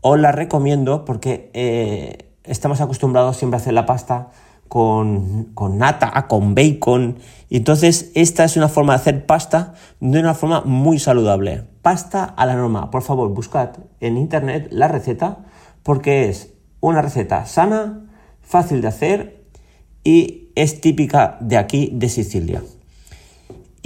Os 0.00 0.18
la 0.18 0.32
recomiendo 0.32 1.04
porque 1.04 1.50
eh, 1.52 2.32
estamos 2.42 2.80
acostumbrados 2.80 3.36
siempre 3.36 3.58
a 3.58 3.60
hacer 3.60 3.74
la 3.74 3.84
pasta 3.84 4.30
con, 4.68 5.50
con, 5.52 5.76
nata, 5.76 6.26
con 6.26 6.54
bacon. 6.54 7.18
Entonces 7.50 8.10
esta 8.14 8.44
es 8.44 8.56
una 8.56 8.68
forma 8.68 8.94
de 8.94 9.00
hacer 9.00 9.26
pasta 9.26 9.74
de 10.00 10.20
una 10.20 10.32
forma 10.32 10.62
muy 10.62 10.98
saludable. 10.98 11.64
Pasta 11.82 12.24
a 12.24 12.46
la 12.46 12.54
norma. 12.54 12.90
Por 12.90 13.02
favor, 13.02 13.28
buscad 13.28 13.76
en 14.00 14.16
internet 14.16 14.68
la 14.70 14.88
receta 14.88 15.44
porque 15.82 16.30
es 16.30 16.54
una 16.80 17.02
receta 17.02 17.44
sana, 17.44 18.06
fácil 18.40 18.80
de 18.80 18.88
hacer 18.88 19.44
y 20.02 20.48
es 20.54 20.80
típica 20.80 21.36
de 21.40 21.58
aquí, 21.58 21.90
de 21.92 22.08
Sicilia. 22.08 22.62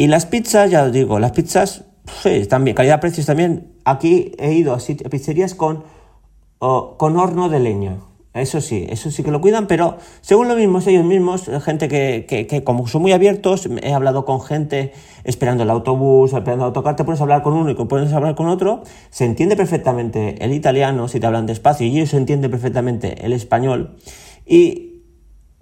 Y 0.01 0.07
las 0.07 0.25
pizzas, 0.25 0.71
ya 0.71 0.85
os 0.85 0.93
digo, 0.93 1.19
las 1.19 1.33
pizzas, 1.33 1.85
sí, 2.23 2.47
también, 2.47 2.75
calidad-precios 2.75 3.27
también. 3.27 3.67
Aquí 3.85 4.33
he 4.39 4.55
ido 4.55 4.73
a 4.73 4.79
pizzerías 5.11 5.55
con, 5.55 5.85
con 6.59 7.19
horno 7.19 7.51
de 7.51 7.61
leña. 7.61 7.99
Eso 8.33 8.63
sí, 8.63 8.87
eso 8.89 9.11
sí 9.11 9.23
que 9.23 9.31
lo 9.31 9.43
cuidan, 9.43 9.67
pero 9.67 9.99
según 10.23 10.49
lo 10.49 10.57
mismos, 10.57 10.87
ellos 10.87 11.05
mismos, 11.05 11.51
gente 11.63 11.89
que, 11.89 12.25
que, 12.27 12.65
como 12.65 12.89
son 12.89 13.03
muy 13.03 13.13
abiertos, 13.13 13.69
he 13.83 13.93
hablado 13.93 14.25
con 14.25 14.41
gente 14.41 14.95
esperando 15.25 15.65
el 15.65 15.71
autobús, 15.71 16.33
esperando 16.33 16.65
el 16.65 16.69
autocar, 16.69 16.97
te 16.97 17.05
pones 17.05 17.21
a 17.21 17.25
hablar 17.25 17.43
con 17.43 17.53
uno 17.53 17.69
y 17.69 17.75
te 17.75 17.85
pones 17.85 18.11
hablar 18.15 18.35
con 18.37 18.49
otro, 18.49 18.85
se 19.11 19.27
entiende 19.27 19.55
perfectamente 19.55 20.43
el 20.43 20.55
italiano 20.55 21.09
si 21.09 21.21
te 21.21 21.27
hablan 21.27 21.45
despacio 21.45 21.87
y 21.87 21.95
ellos 21.95 22.09
se 22.09 22.17
entiende 22.17 22.49
perfectamente 22.49 23.27
el 23.27 23.35
español 23.35 23.99
y 24.47 25.03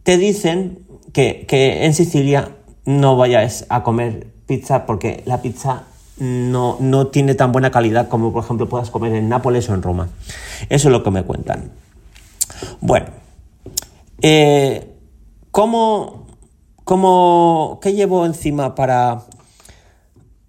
te 0.04 0.16
dicen 0.16 0.86
que, 1.12 1.44
que 1.48 1.86
en 1.86 1.92
Sicilia 1.92 2.57
no 2.88 3.18
vayáis 3.18 3.66
a 3.68 3.82
comer 3.82 4.28
pizza 4.46 4.86
porque 4.86 5.22
la 5.26 5.42
pizza 5.42 5.84
no, 6.16 6.78
tiene 7.08 7.34
tan 7.34 7.52
buena 7.52 7.70
calidad 7.70 8.08
como 8.08 8.32
por 8.32 8.42
ejemplo 8.42 8.66
puedas 8.66 8.88
comer 8.88 9.14
en 9.14 9.28
Nápoles 9.28 9.68
o 9.68 9.74
en 9.74 9.82
Roma. 9.82 10.08
Eso 10.70 10.88
es 10.88 10.92
lo 10.92 11.02
que 11.02 11.10
me 11.10 11.22
cuentan. 11.22 11.70
Bueno, 12.80 13.08
eh, 14.22 14.90
¿cómo, 15.50 16.24
qué 17.82 17.92
llevo 17.92 18.24
encima 18.24 18.74
para, 18.74 19.20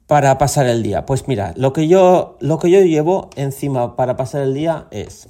para 0.08 0.38
pasar 0.38 0.66
el 0.68 0.82
día? 0.82 1.06
Pues 1.06 1.28
mira, 1.28 1.54
lo 1.58 1.74
que, 1.74 1.90
yo, 1.90 2.38
lo 2.40 2.58
que 2.58 2.72
yo 2.72 2.80
llevo 2.80 3.32
encima 3.36 3.98
para 3.98 4.16
pasar 4.16 4.44
el 4.44 4.54
día 4.54 4.88
es 4.92 5.28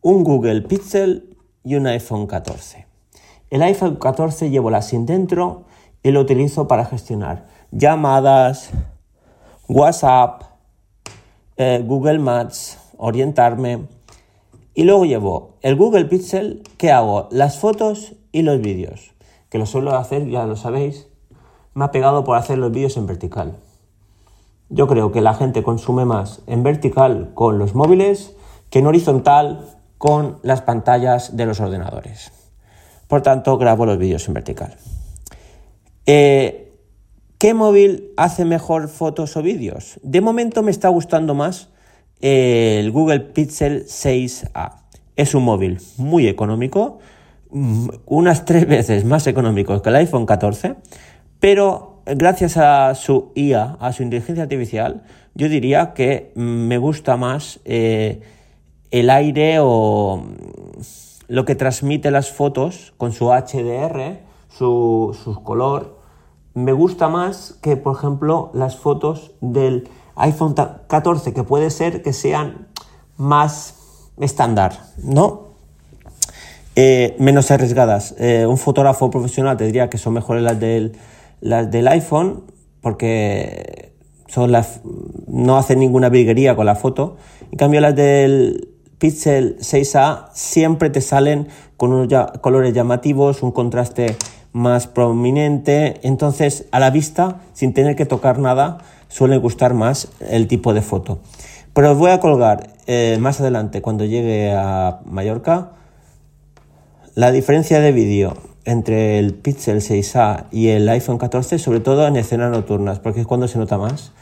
un 0.00 0.24
Google 0.24 0.62
Pixel 0.62 1.36
y 1.62 1.76
un 1.76 1.86
iPhone 1.86 2.26
14. 2.26 2.88
El 3.50 3.62
iPhone 3.62 3.94
14 3.94 4.50
llevo 4.50 4.70
la 4.70 4.82
SIM 4.82 5.06
dentro 5.06 5.69
y 6.02 6.10
lo 6.10 6.20
utilizo 6.20 6.66
para 6.66 6.84
gestionar 6.84 7.46
llamadas, 7.70 8.70
WhatsApp, 9.68 10.42
eh, 11.56 11.82
Google 11.86 12.18
Maps, 12.18 12.78
orientarme. 12.96 13.86
Y 14.74 14.84
luego 14.84 15.04
llevo 15.04 15.54
el 15.62 15.76
Google 15.76 16.06
Pixel 16.06 16.62
que 16.76 16.90
hago 16.90 17.28
las 17.30 17.58
fotos 17.58 18.14
y 18.32 18.42
los 18.42 18.60
vídeos, 18.60 19.12
que 19.48 19.58
lo 19.58 19.66
suelo 19.66 19.94
hacer, 19.96 20.28
ya 20.28 20.46
lo 20.46 20.56
sabéis, 20.56 21.08
me 21.74 21.84
ha 21.84 21.90
pegado 21.90 22.24
por 22.24 22.36
hacer 22.36 22.58
los 22.58 22.72
vídeos 22.72 22.96
en 22.96 23.06
vertical. 23.06 23.56
Yo 24.68 24.86
creo 24.86 25.10
que 25.10 25.20
la 25.20 25.34
gente 25.34 25.62
consume 25.62 26.04
más 26.04 26.42
en 26.46 26.62
vertical 26.62 27.32
con 27.34 27.58
los 27.58 27.74
móviles 27.74 28.36
que 28.70 28.78
en 28.78 28.86
horizontal 28.86 29.66
con 29.98 30.38
las 30.42 30.62
pantallas 30.62 31.36
de 31.36 31.46
los 31.46 31.60
ordenadores. 31.60 32.32
Por 33.08 33.22
tanto, 33.22 33.58
grabo 33.58 33.86
los 33.86 33.98
vídeos 33.98 34.26
en 34.28 34.34
vertical. 34.34 34.76
Eh, 36.12 36.72
¿Qué 37.38 37.54
móvil 37.54 38.10
hace 38.16 38.44
mejor 38.44 38.88
fotos 38.88 39.36
o 39.36 39.42
vídeos? 39.42 40.00
De 40.02 40.20
momento 40.20 40.64
me 40.64 40.72
está 40.72 40.88
gustando 40.88 41.36
más 41.36 41.68
eh, 42.20 42.78
el 42.80 42.90
Google 42.90 43.20
Pixel 43.20 43.84
6a. 43.84 44.72
Es 45.14 45.36
un 45.36 45.44
móvil 45.44 45.78
muy 45.98 46.26
económico, 46.26 46.98
mm, 47.50 47.90
unas 48.06 48.44
tres 48.44 48.66
veces 48.66 49.04
más 49.04 49.28
económico 49.28 49.80
que 49.82 49.88
el 49.88 49.94
iPhone 49.94 50.26
14, 50.26 50.74
pero 51.38 52.02
gracias 52.06 52.56
a 52.56 52.92
su 52.96 53.30
IA, 53.36 53.76
a 53.78 53.92
su 53.92 54.02
inteligencia 54.02 54.42
artificial, 54.42 55.04
yo 55.36 55.48
diría 55.48 55.92
que 55.94 56.32
mm, 56.34 56.40
me 56.40 56.78
gusta 56.78 57.16
más 57.16 57.60
eh, 57.64 58.20
el 58.90 59.10
aire 59.10 59.58
o 59.60 60.24
mm, 60.24 60.82
lo 61.28 61.44
que 61.44 61.54
transmite 61.54 62.10
las 62.10 62.32
fotos 62.32 62.94
con 62.96 63.12
su 63.12 63.26
HDR 63.26 64.28
su, 64.50 65.40
color, 65.44 65.99
me 66.54 66.72
gusta 66.72 67.08
más 67.08 67.58
que, 67.62 67.76
por 67.76 67.96
ejemplo, 67.96 68.50
las 68.54 68.76
fotos 68.76 69.32
del 69.40 69.88
iPhone 70.16 70.54
14, 70.54 71.32
que 71.32 71.44
puede 71.44 71.70
ser 71.70 72.02
que 72.02 72.12
sean 72.12 72.68
más 73.16 73.74
estándar, 74.18 74.78
¿no? 75.02 75.50
Eh, 76.76 77.16
menos 77.18 77.50
arriesgadas. 77.50 78.14
Eh, 78.18 78.46
un 78.46 78.58
fotógrafo 78.58 79.10
profesional 79.10 79.56
te 79.56 79.64
diría 79.64 79.90
que 79.90 79.98
son 79.98 80.14
mejores 80.14 80.42
las 80.42 80.58
del, 80.58 80.96
las 81.40 81.70
del 81.70 81.88
iPhone, 81.88 82.44
porque 82.80 83.92
son 84.26 84.52
las, 84.52 84.80
no 85.26 85.56
hacen 85.56 85.80
ninguna 85.80 86.08
briguería 86.08 86.56
con 86.56 86.66
la 86.66 86.76
foto. 86.76 87.16
En 87.50 87.58
cambio, 87.58 87.80
las 87.80 87.96
del 87.96 88.68
Pixel 88.98 89.56
6A 89.58 90.28
siempre 90.32 90.90
te 90.90 91.00
salen 91.00 91.48
con 91.76 91.92
unos 91.92 92.30
colores 92.40 92.74
llamativos, 92.74 93.42
un 93.42 93.52
contraste 93.52 94.16
más 94.52 94.86
prominente, 94.86 96.00
entonces 96.02 96.66
a 96.72 96.80
la 96.80 96.90
vista, 96.90 97.40
sin 97.52 97.72
tener 97.72 97.96
que 97.96 98.06
tocar 98.06 98.38
nada, 98.38 98.78
suele 99.08 99.38
gustar 99.38 99.74
más 99.74 100.08
el 100.20 100.46
tipo 100.46 100.74
de 100.74 100.82
foto. 100.82 101.20
Pero 101.72 101.92
os 101.92 101.98
voy 101.98 102.10
a 102.10 102.20
colgar 102.20 102.70
eh, 102.86 103.18
más 103.20 103.40
adelante, 103.40 103.80
cuando 103.80 104.04
llegue 104.04 104.52
a 104.52 105.00
Mallorca, 105.04 105.70
la 107.14 107.30
diferencia 107.32 107.80
de 107.80 107.92
vídeo 107.92 108.36
entre 108.64 109.18
el 109.18 109.34
Pixel 109.34 109.78
6a 109.78 110.46
y 110.50 110.68
el 110.68 110.88
iPhone 110.88 111.18
14, 111.18 111.58
sobre 111.58 111.80
todo 111.80 112.06
en 112.06 112.16
escenas 112.16 112.50
nocturnas, 112.50 112.98
porque 112.98 113.20
es 113.20 113.26
cuando 113.26 113.48
se 113.48 113.58
nota 113.58 113.78
más, 113.78 114.12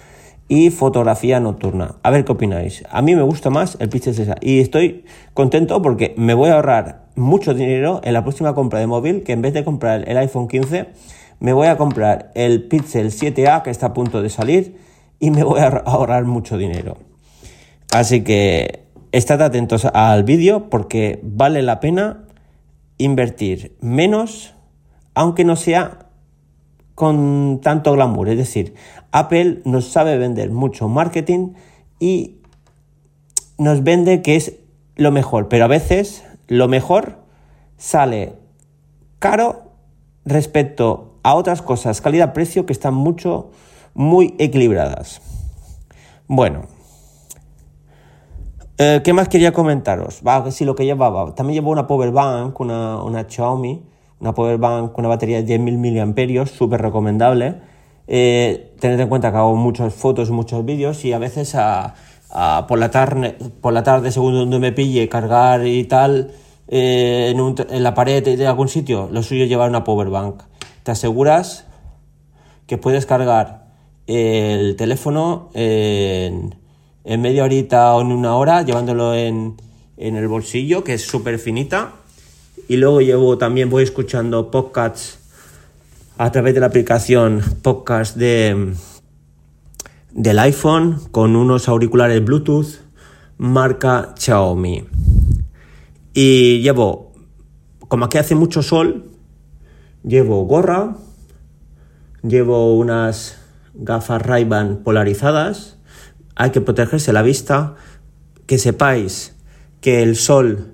y 0.49 0.71
fotografía 0.71 1.41
nocturna. 1.41 1.97
A 2.03 2.11
ver 2.11 2.25
qué 2.25 2.33
opináis. 2.33 2.83
A 2.91 3.03
mí 3.03 3.15
me 3.15 3.23
gusta 3.23 3.51
más 3.51 3.77
el 3.81 3.89
Pixel 3.91 4.15
6a 4.15 4.37
y 4.41 4.61
estoy 4.61 5.05
contento 5.35 5.81
porque 5.83 6.15
me 6.17 6.35
voy 6.35 6.49
a 6.49 6.55
ahorrar 6.55 7.08
mucho 7.19 7.55
dinero 7.55 8.01
en 8.05 8.15
la 8.15 8.23
próxima 8.23 8.55
compra 8.55 8.79
de 8.79 8.87
móvil, 8.87 9.23
que 9.23 9.33
en 9.33 9.43
vez 9.43 9.53
de 9.55 9.65
comprar 9.65 10.09
el 10.09 10.17
iPhone 10.17 10.49
15, 10.49 10.87
me 11.41 11.53
voy 11.53 11.67
a 11.69 11.77
comprar 11.77 12.31
el 12.35 12.65
Pixel 12.65 13.11
7a 13.11 13.63
que 13.63 13.71
está 13.71 13.87
a 13.87 13.93
punto 13.93 14.23
de 14.23 14.31
salir 14.31 14.79
y 15.21 15.31
me 15.31 15.45
voy 15.45 15.61
a 15.61 15.69
ahorrar 15.69 16.25
mucho 16.25 16.57
dinero. 16.57 16.97
Así 17.93 18.23
que 18.23 18.85
estad 19.13 19.41
atentos 19.43 19.85
al 19.85 20.25
vídeo 20.25 20.69
porque 20.71 21.21
vale 21.23 21.63
la 21.63 21.81
pena 21.81 22.25
invertir 22.99 23.77
menos, 23.81 24.55
aunque 25.15 25.45
no 25.45 25.57
sea 25.57 26.07
con 26.95 27.61
tanto 27.63 27.93
glamour. 27.93 28.29
Es 28.29 28.39
decir, 28.39 28.75
Apple 29.13 29.61
nos 29.65 29.87
sabe 29.87 30.19
vender 30.19 30.51
mucho 30.51 30.89
marketing 30.89 31.55
y 32.01 32.39
nos 33.57 33.83
vende 33.83 34.23
que 34.23 34.37
es 34.37 34.55
lo 34.97 35.13
mejor, 35.13 35.49
pero 35.49 35.65
a 35.65 35.69
veces 35.69 36.25
lo 36.49 36.69
mejor 36.69 37.19
sale 37.77 38.35
caro 39.19 39.73
respecto 40.25 41.21
a 41.23 41.35
otras 41.35 41.63
cosas, 41.63 42.01
calidad-precio, 42.01 42.67
que 42.67 42.73
están 42.73 42.95
mucho, 42.95 43.51
muy 43.95 44.35
equilibradas. 44.39 45.23
Bueno, 46.27 46.63
eh, 48.81 49.01
¿Qué 49.03 49.13
más 49.13 49.29
quería 49.29 49.53
comentaros? 49.53 50.23
Va, 50.25 50.49
sí, 50.53 50.65
lo 50.65 50.77
que 50.77 50.85
llevaba. 50.85 51.35
También 51.35 51.55
llevo 51.55 51.73
una 51.73 51.89
power 51.89 52.13
bank, 52.13 52.61
una, 52.61 53.03
una 53.03 53.25
Xiaomi, 53.29 53.83
una 54.21 54.33
power 54.33 54.57
bank 54.57 54.93
con 54.93 55.05
una 55.05 55.09
batería 55.09 55.43
de 55.43 55.59
10.000 55.59 56.39
mAh, 56.39 56.47
súper 56.47 56.81
recomendable. 56.81 57.57
Eh, 58.07 58.77
tened 58.79 59.01
en 59.01 59.09
cuenta 59.09 59.33
que 59.33 59.37
hago 59.37 59.57
muchas 59.57 59.93
fotos, 59.95 60.31
muchos 60.31 60.65
vídeos 60.65 61.05
y 61.05 61.13
a 61.13 61.19
veces 61.19 61.57
por, 62.31 62.79
la 62.79 62.91
tarde, 62.91 63.37
por 63.61 63.73
la 63.73 63.83
tarde, 63.83 64.13
según 64.13 64.35
donde 64.35 64.59
me 64.59 64.73
pille, 64.73 65.09
cargar 65.09 65.67
y 65.67 65.85
tal, 65.85 66.33
eh, 66.69 67.33
en, 67.35 67.55
en, 67.71 67.83
la 67.83 67.95
pared 67.95 68.23
de 68.23 68.47
algún 68.47 68.69
sitio, 68.69 69.09
lo 69.13 69.23
suyo 69.23 69.45
es 69.45 69.49
llevar 69.49 69.71
una 69.71 69.85
power 69.85 70.09
bank. 70.09 70.43
Te 70.83 70.91
aseguras 70.91 71.67
que 72.67 72.79
puedes 72.79 73.07
cargar 73.07 73.69
el 74.07 74.77
teléfono 74.77 75.51
en 75.55 76.55
en 77.09 77.23
media 77.23 77.45
horita 77.45 77.95
o 77.95 78.03
en 78.03 78.13
una 78.13 78.37
hora, 78.37 78.61
llevándolo 78.63 79.15
en, 79.15 79.57
el 79.97 80.29
bolsillo, 80.29 80.85
que 80.85 80.93
es 80.93 81.07
súper 81.07 81.39
finita. 81.39 81.95
Y 82.69 82.77
luego 82.77 83.01
llevo 83.01 83.39
también, 83.39 83.71
voy 83.71 83.83
escuchando 83.83 84.51
podcasts 84.51 85.19
a 86.19 86.31
través 86.31 86.53
de 86.53 86.61
la 86.61 86.67
aplicación 86.67 87.43
podcast 87.63 88.15
de, 88.15 88.75
del 90.13 90.39
iPhone 90.39 91.01
con 91.11 91.37
unos 91.37 91.69
auriculares 91.69 92.25
Bluetooth 92.25 92.81
marca 93.37 94.15
Xiaomi. 94.19 94.85
Y 96.15 96.61
llevo, 96.61 97.13
como 97.89 98.07
aquí 98.07 98.19
hace 98.19 98.35
mucho 98.35 98.63
sol, 98.63 99.11
llevo 100.03 100.45
gorra, 100.45 100.97
llevo 102.23 102.77
unas 102.77 103.39
gafas 103.75 104.23
ray 104.23 104.45
polarizadas 104.83 105.79
hay 106.39 106.51
que 106.51 106.61
protegerse 106.61 107.13
la 107.13 107.23
vista, 107.23 107.75
que 108.47 108.59
sepáis 108.59 109.35
que 109.81 110.05
el 110.05 110.15
sol, 110.15 110.73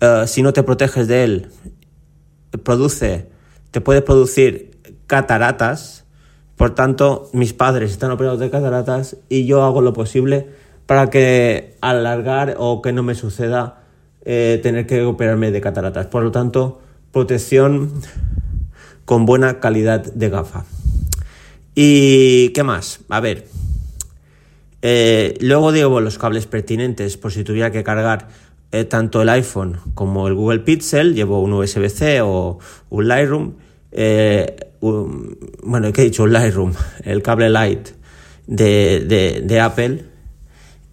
eh, 0.00 0.24
si 0.26 0.42
no 0.42 0.52
te 0.52 0.64
proteges 0.64 1.06
de 1.06 1.22
él, 1.22 1.50
produce, 2.64 3.30
te 3.70 3.80
puede 3.80 4.02
producir 4.02 4.80
cataratas. 5.06 6.03
Por 6.56 6.74
tanto, 6.74 7.28
mis 7.32 7.52
padres 7.52 7.90
están 7.90 8.10
operados 8.10 8.38
de 8.38 8.50
cataratas 8.50 9.16
y 9.28 9.46
yo 9.46 9.62
hago 9.64 9.80
lo 9.80 9.92
posible 9.92 10.48
para 10.86 11.10
que 11.10 11.76
alargar 11.80 12.56
o 12.58 12.82
que 12.82 12.92
no 12.92 13.02
me 13.02 13.14
suceda 13.14 13.82
eh, 14.24 14.60
tener 14.62 14.86
que 14.86 15.02
operarme 15.02 15.50
de 15.50 15.60
cataratas. 15.60 16.06
Por 16.06 16.22
lo 16.22 16.30
tanto, 16.30 16.80
protección 17.12 17.92
con 19.04 19.26
buena 19.26 19.60
calidad 19.60 20.04
de 20.04 20.28
gafa. 20.28 20.64
¿Y 21.74 22.50
qué 22.50 22.62
más? 22.62 23.00
A 23.08 23.20
ver, 23.20 23.46
eh, 24.82 25.36
luego 25.40 25.72
llevo 25.72 26.00
los 26.00 26.18
cables 26.18 26.46
pertinentes 26.46 27.16
por 27.16 27.32
si 27.32 27.42
tuviera 27.42 27.72
que 27.72 27.82
cargar 27.82 28.28
eh, 28.70 28.84
tanto 28.84 29.22
el 29.22 29.28
iPhone 29.28 29.78
como 29.94 30.28
el 30.28 30.34
Google 30.34 30.60
Pixel. 30.60 31.14
Llevo 31.14 31.40
un 31.40 31.52
USB-C 31.52 32.20
o 32.22 32.58
un 32.90 33.08
Lightroom. 33.08 33.54
Bueno, 35.62 35.92
¿qué 35.92 36.02
he 36.02 36.04
dicho? 36.04 36.26
Lightroom, 36.26 36.72
el 37.04 37.22
cable 37.22 37.48
Light 37.50 37.88
de, 38.46 39.60
Apple. 39.62 40.04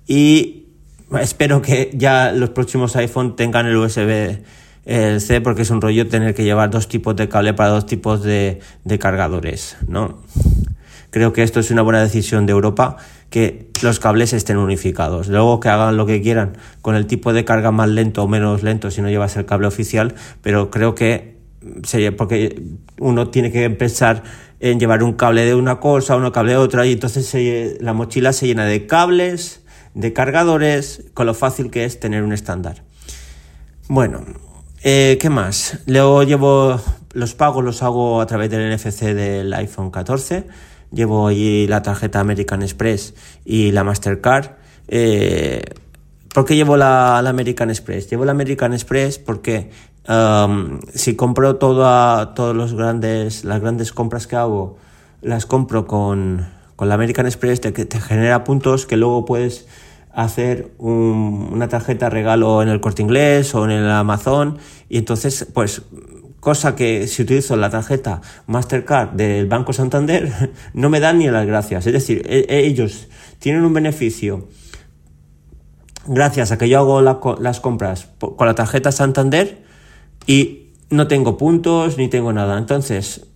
Y 0.07 0.67
espero 1.19 1.61
que 1.61 1.91
ya 1.93 2.31
los 2.31 2.51
próximos 2.51 2.95
iPhone 2.95 3.35
tengan 3.35 3.65
el 3.65 3.75
USB-C 3.75 5.41
porque 5.41 5.63
es 5.63 5.69
un 5.69 5.81
rollo 5.81 6.07
tener 6.07 6.33
que 6.33 6.43
llevar 6.43 6.69
dos 6.69 6.87
tipos 6.87 7.15
de 7.15 7.27
cable 7.29 7.53
para 7.53 7.69
dos 7.69 7.85
tipos 7.85 8.23
de, 8.23 8.59
de 8.83 8.99
cargadores, 8.99 9.77
¿no? 9.87 10.21
Creo 11.09 11.33
que 11.33 11.43
esto 11.43 11.59
es 11.59 11.71
una 11.71 11.81
buena 11.81 12.01
decisión 12.01 12.45
de 12.45 12.53
Europa 12.53 12.95
que 13.29 13.69
los 13.83 13.99
cables 13.99 14.31
estén 14.31 14.57
unificados. 14.57 15.27
Luego 15.27 15.59
que 15.59 15.67
hagan 15.67 15.97
lo 15.97 16.05
que 16.05 16.21
quieran 16.21 16.57
con 16.81 16.95
el 16.95 17.05
tipo 17.05 17.33
de 17.33 17.43
carga 17.43 17.71
más 17.71 17.89
lento 17.89 18.23
o 18.23 18.27
menos 18.29 18.63
lento 18.63 18.91
si 18.91 19.01
no 19.01 19.09
llevas 19.09 19.35
el 19.35 19.45
cable 19.45 19.67
oficial, 19.67 20.15
pero 20.41 20.71
creo 20.71 20.95
que 20.95 21.40
sería 21.83 22.15
porque 22.15 22.61
uno 22.99 23.29
tiene 23.29 23.51
que 23.51 23.69
pensar 23.69 24.23
en 24.59 24.79
llevar 24.79 25.03
un 25.03 25.13
cable 25.13 25.45
de 25.45 25.55
una 25.55 25.79
cosa, 25.79 26.15
uno 26.15 26.31
cable 26.31 26.53
de 26.53 26.57
otra 26.57 26.85
y 26.85 26.93
entonces 26.93 27.77
la 27.81 27.93
mochila 27.93 28.33
se 28.33 28.47
llena 28.47 28.65
de 28.65 28.85
cables, 28.85 29.63
de 29.93 30.13
cargadores, 30.13 31.03
con 31.13 31.25
lo 31.25 31.33
fácil 31.33 31.71
que 31.71 31.85
es 31.85 31.99
tener 31.99 32.23
un 32.23 32.33
estándar. 32.33 32.83
Bueno, 33.87 34.23
eh, 34.83 35.17
¿qué 35.19 35.29
más? 35.29 35.79
Luego 35.85 36.23
llevo 36.23 36.79
los 37.13 37.33
pagos, 37.33 37.63
los 37.63 37.83
hago 37.83 38.21
a 38.21 38.25
través 38.25 38.49
del 38.49 38.75
NFC 38.75 39.01
del 39.13 39.53
iPhone 39.53 39.91
14 39.91 40.45
llevo 40.91 41.27
allí 41.27 41.67
la 41.67 41.81
tarjeta 41.81 42.19
American 42.19 42.61
Express 42.61 43.13
y 43.45 43.71
la 43.71 43.83
Mastercard. 43.83 44.51
Eh, 44.87 45.63
¿Por 46.33 46.45
qué 46.45 46.55
llevo 46.55 46.77
la, 46.77 47.17
American 47.19 47.69
Express? 47.69 48.09
Llevo 48.09 48.25
la 48.25 48.31
American 48.31 48.73
Express 48.73 49.19
porque 49.19 49.69
si 50.93 51.15
compro 51.15 51.55
todas 51.57 52.33
todos 52.33 52.55
los 52.55 52.73
grandes, 52.73 53.43
las 53.43 53.61
grandes 53.61 53.91
compras 53.91 54.27
que 54.27 54.35
hago, 54.35 54.77
las 55.21 55.45
compro 55.45 55.85
con, 55.85 56.47
con 56.75 56.89
la 56.89 56.95
American 56.95 57.25
Express, 57.25 57.61
te, 57.61 57.71
te 57.71 57.99
genera 58.01 58.43
puntos 58.43 58.85
que 58.85 58.97
luego 58.97 59.25
puedes 59.25 59.67
hacer 60.13 60.71
una 60.77 61.69
tarjeta 61.69 62.09
regalo 62.09 62.61
en 62.61 62.69
el 62.69 62.81
corte 62.81 63.01
inglés 63.01 63.55
o 63.55 63.63
en 63.65 63.71
el 63.71 63.89
Amazon 63.89 64.57
y 64.89 64.97
entonces 64.97 65.47
pues 65.53 65.83
cosa 66.41 66.75
que 66.75 67.07
si 67.07 67.21
utilizo 67.21 67.55
la 67.55 67.69
tarjeta 67.69 68.19
Mastercard 68.47 69.11
del 69.11 69.45
Banco 69.47 69.71
Santander 69.71 70.51
no 70.73 70.89
me 70.89 70.99
dan 70.99 71.19
ni 71.19 71.29
las 71.29 71.45
gracias. 71.45 71.87
Es 71.87 71.93
decir, 71.93 72.23
e, 72.27 72.45
e, 72.49 72.65
ellos 72.65 73.07
tienen 73.39 73.63
un 73.63 73.73
beneficio 73.73 74.49
gracias 76.07 76.51
a 76.51 76.57
que 76.57 76.67
yo 76.67 76.79
hago 76.79 77.01
las 77.01 77.59
compras 77.59 78.09
con 78.19 78.47
la 78.47 78.55
tarjeta 78.55 78.91
Santander 78.91 79.63
y 80.27 80.69
no 80.89 81.07
tengo 81.07 81.37
puntos 81.37 81.97
ni 81.97 82.07
tengo 82.07 82.33
nada. 82.33 82.57
Entonces, 82.57 83.27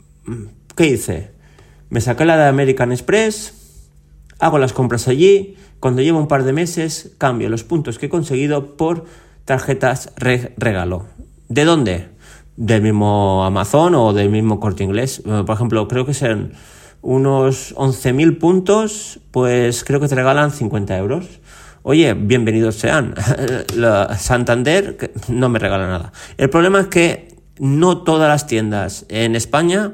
¿qué 0.76 0.88
hice? 0.88 1.32
Me 1.90 2.02
saqué 2.02 2.26
la 2.26 2.38
de 2.38 2.48
American 2.48 2.92
Express, 2.92 3.54
hago 4.40 4.58
las 4.58 4.74
compras 4.74 5.08
allí, 5.08 5.56
cuando 5.80 6.02
llevo 6.02 6.20
un 6.20 6.28
par 6.28 6.44
de 6.44 6.54
meses 6.54 7.12
cambio 7.18 7.50
los 7.50 7.64
puntos 7.64 8.00
que 8.00 8.08
he 8.08 8.10
conseguido 8.10 8.76
por 8.76 9.06
tarjetas 9.46 10.12
regalo. 10.16 11.06
¿De 11.48 11.64
dónde? 11.64 12.16
del 12.58 12.82
mismo 12.82 13.44
Amazon 13.44 13.96
o 13.96 14.14
del 14.14 14.30
mismo 14.30 14.60
corte 14.60 14.84
inglés. 14.84 15.22
Eh, 15.26 15.44
por 15.46 15.56
ejemplo, 15.56 15.88
creo 15.88 16.06
que 16.06 16.14
son 16.14 16.54
unos 17.02 17.76
11.000 17.76 18.40
puntos, 18.40 19.20
pues 19.32 19.84
creo 19.84 20.00
que 20.00 20.08
te 20.08 20.16
regalan 20.16 20.52
50 20.52 20.98
euros. 20.98 21.42
Oye, 21.88 22.16
bienvenidos 22.16 22.78
sean. 22.78 23.14
Santander 24.18 25.12
no 25.28 25.50
me 25.50 25.60
regala 25.60 25.86
nada. 25.86 26.14
El 26.36 26.50
problema 26.50 26.80
es 26.80 26.88
que 26.88 27.28
no 27.60 28.00
todas 28.00 28.28
las 28.28 28.48
tiendas 28.48 29.06
en 29.08 29.36
España 29.36 29.94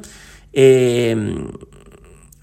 eh, 0.54 1.36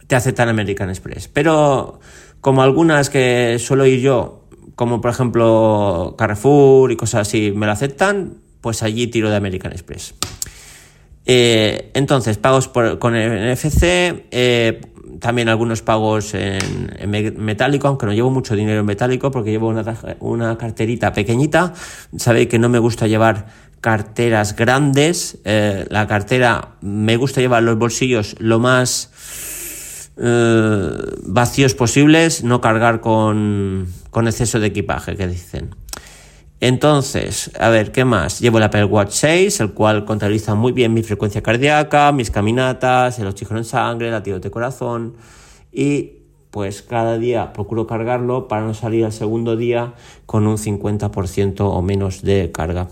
te 0.06 0.16
aceptan 0.16 0.50
American 0.50 0.90
Express. 0.90 1.28
Pero 1.28 1.98
como 2.42 2.60
algunas 2.60 3.08
que 3.08 3.56
suelo 3.58 3.86
ir 3.86 4.00
yo, 4.00 4.44
como 4.74 5.00
por 5.00 5.12
ejemplo 5.12 6.14
Carrefour 6.18 6.92
y 6.92 6.96
cosas 6.96 7.26
así, 7.26 7.50
me 7.56 7.64
lo 7.64 7.72
aceptan, 7.72 8.42
pues 8.60 8.82
allí 8.82 9.06
tiro 9.06 9.30
de 9.30 9.36
American 9.36 9.72
Express. 9.72 10.14
Eh, 11.30 11.90
entonces, 11.92 12.38
pagos 12.38 12.68
por, 12.68 12.98
con 12.98 13.12
NFC, 13.12 13.82
eh, 14.30 14.80
también 15.20 15.50
algunos 15.50 15.82
pagos 15.82 16.32
en, 16.32 17.10
metálico, 17.36 17.86
aunque 17.86 18.06
no 18.06 18.14
llevo 18.14 18.30
mucho 18.30 18.56
dinero 18.56 18.80
en 18.80 18.86
metálico 18.86 19.30
porque 19.30 19.50
llevo 19.50 19.68
una, 19.68 19.84
una 20.20 20.56
carterita 20.56 21.12
pequeñita. 21.12 21.74
Sabéis 22.16 22.48
que 22.48 22.58
no 22.58 22.70
me 22.70 22.78
gusta 22.78 23.06
llevar 23.06 23.46
carteras 23.82 24.56
grandes. 24.56 25.36
Eh, 25.44 25.84
la 25.90 26.06
cartera 26.06 26.76
me 26.80 27.18
gusta 27.18 27.42
llevar 27.42 27.62
los 27.62 27.76
bolsillos 27.76 28.34
lo 28.38 28.58
más 28.58 29.12
vacíos 31.26 31.74
posibles, 31.74 32.42
no 32.42 32.60
cargar 32.60 33.00
con, 33.00 33.86
con 34.10 34.26
exceso 34.26 34.58
de 34.58 34.66
equipaje, 34.66 35.14
que 35.14 35.28
dicen. 35.28 35.76
Entonces, 36.60 37.52
a 37.58 37.68
ver, 37.68 37.92
¿qué 37.92 38.04
más? 38.04 38.40
Llevo 38.40 38.58
el 38.58 38.64
Apple 38.64 38.84
Watch 38.84 39.12
6, 39.12 39.60
el 39.60 39.72
cual 39.72 40.04
contabiliza 40.04 40.54
muy 40.54 40.72
bien 40.72 40.92
mi 40.92 41.02
frecuencia 41.02 41.42
cardíaca, 41.42 42.10
mis 42.10 42.30
caminatas, 42.30 43.18
el 43.20 43.28
oxígeno 43.28 43.58
en 43.58 43.64
sangre, 43.64 44.10
latido 44.10 44.40
de 44.40 44.50
corazón 44.50 45.14
y 45.72 46.14
pues 46.50 46.82
cada 46.82 47.18
día 47.18 47.52
procuro 47.52 47.86
cargarlo 47.86 48.48
para 48.48 48.62
no 48.62 48.74
salir 48.74 49.04
al 49.04 49.12
segundo 49.12 49.56
día 49.56 49.94
con 50.26 50.46
un 50.46 50.56
50% 50.56 51.60
o 51.60 51.82
menos 51.82 52.22
de 52.22 52.50
carga. 52.50 52.88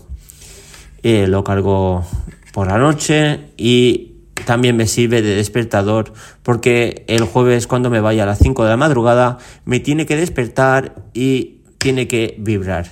Eh, 1.03 1.27
lo 1.27 1.43
cargo 1.43 2.05
por 2.53 2.67
la 2.67 2.77
noche 2.77 3.51
y 3.57 4.13
también 4.45 4.77
me 4.77 4.87
sirve 4.87 5.21
de 5.21 5.35
despertador 5.35 6.13
porque 6.43 7.03
el 7.07 7.23
jueves 7.23 7.67
cuando 7.67 7.89
me 7.89 7.99
vaya 7.99 8.23
a 8.23 8.25
las 8.25 8.39
5 8.39 8.63
de 8.63 8.69
la 8.69 8.77
madrugada 8.77 9.39
me 9.65 9.81
tiene 9.81 10.05
que 10.05 10.15
despertar 10.15 10.95
y 11.13 11.61
tiene 11.77 12.07
que 12.07 12.35
vibrar. 12.39 12.87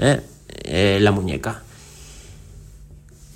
¿Eh? 0.00 0.20
Eh, 0.64 0.98
la 1.00 1.12
muñeca. 1.12 1.62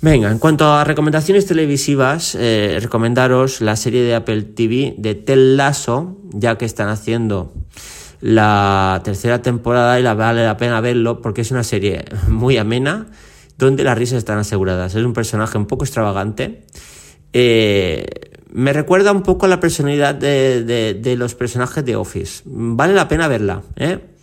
Venga, 0.01 0.29
en 0.29 0.39
cuanto 0.39 0.71
a 0.71 0.83
recomendaciones 0.83 1.45
televisivas, 1.45 2.35
eh, 2.35 2.77
recomendaros 2.81 3.61
la 3.61 3.75
serie 3.75 4.03
de 4.03 4.13
Apple 4.13 4.43
TV 4.43 4.93
de 4.97 5.15
Tel 5.15 5.57
Lasso, 5.57 6.17
ya 6.31 6.57
que 6.57 6.65
están 6.65 6.89
haciendo 6.89 7.53
la 8.21 9.01
tercera 9.03 9.41
temporada 9.41 9.99
y 9.99 10.03
la 10.03 10.13
vale 10.13 10.43
la 10.43 10.57
pena 10.57 10.81
verlo 10.81 11.21
porque 11.21 11.41
es 11.41 11.51
una 11.51 11.63
serie 11.63 12.05
muy 12.27 12.57
amena 12.57 13.07
donde 13.57 13.83
las 13.83 13.97
risas 13.97 14.19
están 14.19 14.37
aseguradas. 14.37 14.95
Es 14.95 15.03
un 15.03 15.13
personaje 15.13 15.57
un 15.57 15.65
poco 15.65 15.85
extravagante. 15.85 16.65
me 17.33 18.73
recuerda 18.73 19.11
un 19.11 19.23
poco 19.23 19.45
a 19.45 19.49
la 19.49 19.59
personalidad 19.59 20.13
de, 20.13 20.93
de, 20.93 21.15
los 21.15 21.35
personajes 21.35 21.83
de 21.83 21.95
Office. 21.95 22.43
Vale 22.45 22.93
la 22.93 23.07
pena 23.07 23.27
verla. 23.27 23.63
¿eh? 23.75 24.14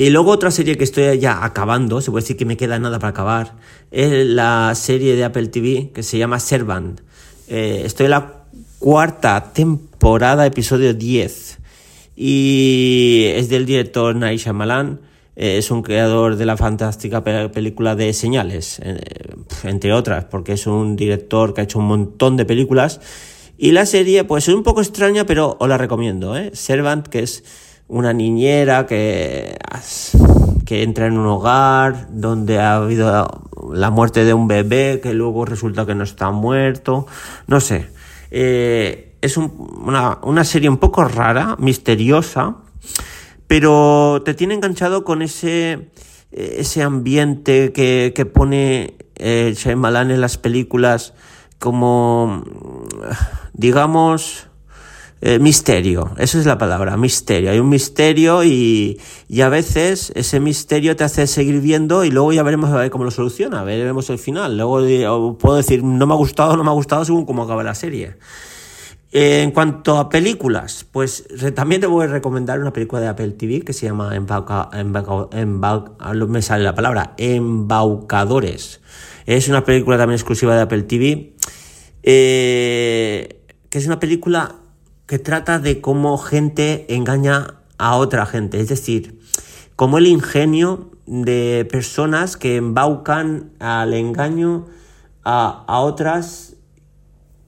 Y 0.00 0.08
luego 0.08 0.30
otra 0.30 0.50
serie 0.50 0.78
que 0.78 0.84
estoy 0.84 1.18
ya 1.18 1.44
acabando, 1.44 2.00
se 2.00 2.10
puede 2.10 2.22
decir 2.22 2.38
que 2.38 2.46
me 2.46 2.56
queda 2.56 2.78
nada 2.78 2.98
para 2.98 3.10
acabar, 3.10 3.56
es 3.90 4.26
la 4.28 4.72
serie 4.74 5.14
de 5.14 5.24
Apple 5.24 5.48
TV 5.48 5.90
que 5.92 6.02
se 6.02 6.16
llama 6.16 6.40
Servant. 6.40 7.02
Eh, 7.48 7.82
estoy 7.84 8.06
en 8.06 8.12
la 8.12 8.44
cuarta 8.78 9.52
temporada, 9.52 10.46
episodio 10.46 10.94
10. 10.94 11.58
Y 12.16 13.24
es 13.34 13.50
del 13.50 13.66
director 13.66 14.16
Naisha 14.16 14.54
Malan. 14.54 15.00
Eh, 15.36 15.58
es 15.58 15.70
un 15.70 15.82
creador 15.82 16.36
de 16.36 16.46
la 16.46 16.56
fantástica 16.56 17.22
película 17.22 17.94
de 17.94 18.14
Señales, 18.14 18.80
eh, 18.82 19.02
entre 19.64 19.92
otras, 19.92 20.24
porque 20.24 20.54
es 20.54 20.66
un 20.66 20.96
director 20.96 21.52
que 21.52 21.60
ha 21.60 21.64
hecho 21.64 21.78
un 21.78 21.88
montón 21.88 22.38
de 22.38 22.46
películas. 22.46 23.02
Y 23.58 23.72
la 23.72 23.84
serie, 23.84 24.24
pues 24.24 24.48
es 24.48 24.54
un 24.54 24.62
poco 24.62 24.80
extraña, 24.80 25.26
pero 25.26 25.58
os 25.60 25.68
la 25.68 25.76
recomiendo. 25.76 26.34
Servant, 26.54 27.06
que 27.06 27.18
es 27.18 27.44
una 27.90 28.12
niñera 28.12 28.86
que, 28.86 29.58
que 30.64 30.82
entra 30.84 31.06
en 31.06 31.18
un 31.18 31.26
hogar 31.26 32.06
donde 32.10 32.58
ha 32.60 32.76
habido 32.76 33.28
la 33.74 33.90
muerte 33.90 34.24
de 34.24 34.32
un 34.32 34.46
bebé 34.46 35.00
que 35.02 35.12
luego 35.12 35.44
resulta 35.44 35.84
que 35.84 35.96
no 35.96 36.04
está 36.04 36.30
muerto, 36.30 37.06
no 37.48 37.60
sé. 37.60 37.88
Eh, 38.30 39.16
es 39.20 39.36
una, 39.36 40.18
una, 40.22 40.44
serie 40.44 40.70
un 40.70 40.78
poco 40.78 41.04
rara, 41.04 41.56
misteriosa, 41.58 42.56
pero 43.48 44.22
te 44.24 44.34
tiene 44.34 44.54
enganchado 44.54 45.04
con 45.04 45.20
ese, 45.20 45.90
ese 46.30 46.82
ambiente 46.82 47.72
que, 47.72 48.12
que 48.14 48.24
pone 48.24 48.94
eh, 49.16 49.52
Shyamalan 49.56 50.12
en 50.12 50.20
las 50.20 50.38
películas 50.38 51.12
como, 51.58 52.44
digamos, 53.52 54.49
eh, 55.22 55.38
misterio, 55.38 56.12
esa 56.16 56.38
es 56.38 56.46
la 56.46 56.56
palabra, 56.56 56.96
misterio. 56.96 57.50
Hay 57.50 57.58
un 57.58 57.68
misterio 57.68 58.42
y, 58.42 58.98
y, 59.28 59.40
a 59.42 59.50
veces 59.50 60.12
ese 60.14 60.40
misterio 60.40 60.96
te 60.96 61.04
hace 61.04 61.26
seguir 61.26 61.60
viendo 61.60 62.04
y 62.04 62.10
luego 62.10 62.32
ya 62.32 62.42
veremos 62.42 62.70
cómo 62.90 63.04
lo 63.04 63.10
soluciona, 63.10 63.62
veremos 63.62 64.08
el 64.08 64.18
final. 64.18 64.56
Luego 64.56 65.36
puedo 65.36 65.56
decir, 65.56 65.84
no 65.84 66.06
me 66.06 66.14
ha 66.14 66.16
gustado, 66.16 66.56
no 66.56 66.64
me 66.64 66.70
ha 66.70 66.74
gustado 66.74 67.04
según 67.04 67.26
cómo 67.26 67.42
acaba 67.42 67.62
la 67.62 67.74
serie. 67.74 68.16
Eh, 69.12 69.42
en 69.42 69.50
cuanto 69.50 69.98
a 69.98 70.08
películas, 70.08 70.86
pues 70.90 71.26
también 71.54 71.80
te 71.80 71.88
voy 71.88 72.04
a 72.04 72.08
recomendar 72.08 72.60
una 72.60 72.72
película 72.72 73.02
de 73.02 73.08
Apple 73.08 73.32
TV 73.32 73.62
que 73.62 73.72
se 73.72 73.86
llama 73.86 74.14
Embauca, 74.14 74.70
ah, 74.72 76.14
me 76.14 76.42
sale 76.42 76.62
la 76.62 76.74
palabra, 76.74 77.14
Embaucadores. 77.18 78.80
Es 79.26 79.48
una 79.48 79.64
película 79.64 79.98
también 79.98 80.14
exclusiva 80.14 80.54
de 80.54 80.62
Apple 80.62 80.84
TV, 80.84 81.34
eh, 82.04 83.42
que 83.68 83.78
es 83.78 83.86
una 83.86 83.98
película 83.98 84.59
que 85.10 85.18
trata 85.18 85.58
de 85.58 85.80
cómo 85.80 86.16
gente 86.18 86.86
engaña 86.94 87.54
a 87.78 87.96
otra 87.96 88.26
gente, 88.26 88.60
es 88.60 88.68
decir, 88.68 89.18
como 89.74 89.98
el 89.98 90.06
ingenio 90.06 90.92
de 91.04 91.66
personas 91.68 92.36
que 92.36 92.54
embaucan 92.54 93.50
al 93.58 93.92
engaño 93.92 94.66
a, 95.24 95.64
otras 95.80 96.54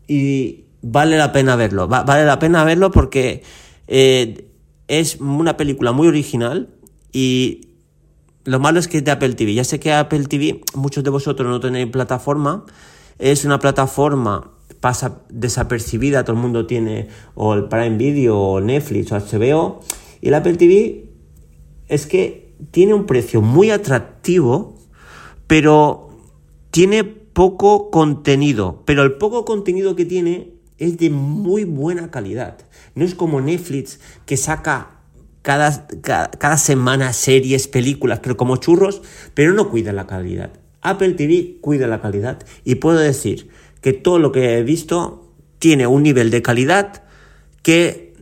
y 0.08 0.64
vale 0.82 1.16
la 1.16 1.30
pena 1.30 1.54
verlo, 1.54 1.86
vale 1.86 2.24
la 2.24 2.40
pena 2.40 2.64
verlo 2.64 2.90
porque 2.90 3.44
eh, 3.86 4.50
es 4.88 5.20
una 5.20 5.56
película 5.56 5.92
muy 5.92 6.08
original 6.08 6.68
y 7.12 7.68
lo 8.42 8.58
malo 8.58 8.80
es 8.80 8.88
que 8.88 8.98
es 8.98 9.04
de 9.04 9.12
Apple 9.12 9.34
TV. 9.34 9.54
Ya 9.54 9.62
sé 9.62 9.78
que 9.78 9.92
Apple 9.92 10.24
TV, 10.24 10.62
muchos 10.74 11.04
de 11.04 11.10
vosotros 11.10 11.48
no 11.48 11.60
tenéis 11.60 11.86
plataforma, 11.92 12.64
es 13.20 13.44
una 13.44 13.60
plataforma 13.60 14.50
pasa 14.82 15.22
desapercibida, 15.30 16.24
todo 16.24 16.34
el 16.34 16.42
mundo 16.42 16.66
tiene 16.66 17.06
o 17.36 17.54
el 17.54 17.68
Prime 17.68 17.96
Video 17.96 18.36
o 18.36 18.60
Netflix 18.60 19.12
o 19.12 19.16
HBO. 19.16 19.80
Y 20.20 20.28
el 20.28 20.34
Apple 20.34 20.56
TV 20.56 21.08
es 21.86 22.06
que 22.06 22.52
tiene 22.72 22.92
un 22.92 23.06
precio 23.06 23.42
muy 23.42 23.70
atractivo, 23.70 24.76
pero 25.46 26.10
tiene 26.72 27.04
poco 27.04 27.92
contenido. 27.92 28.82
Pero 28.84 29.04
el 29.04 29.12
poco 29.12 29.44
contenido 29.44 29.94
que 29.94 30.04
tiene 30.04 30.54
es 30.78 30.98
de 30.98 31.10
muy 31.10 31.62
buena 31.62 32.10
calidad. 32.10 32.58
No 32.96 33.04
es 33.04 33.14
como 33.14 33.40
Netflix 33.40 34.00
que 34.26 34.36
saca 34.36 34.98
cada, 35.42 35.86
cada, 36.02 36.28
cada, 36.32 36.56
semana 36.56 37.12
series, 37.12 37.68
películas, 37.68 38.18
pero 38.20 38.36
como 38.36 38.56
churros, 38.56 39.00
pero 39.34 39.52
no 39.52 39.70
cuida 39.70 39.92
la 39.92 40.08
calidad. 40.08 40.50
Apple 40.80 41.12
TV 41.12 41.58
cuida 41.60 41.86
la 41.86 42.00
calidad 42.00 42.44
y 42.64 42.74
puedo 42.74 42.98
decir 42.98 43.48
que 43.82 43.92
todo 43.92 44.18
lo 44.18 44.32
que 44.32 44.56
he 44.56 44.62
visto 44.62 45.34
tiene 45.58 45.86
un 45.86 46.02
nivel 46.02 46.30
de 46.30 46.40
calidad 46.40 47.04
que 47.62 48.14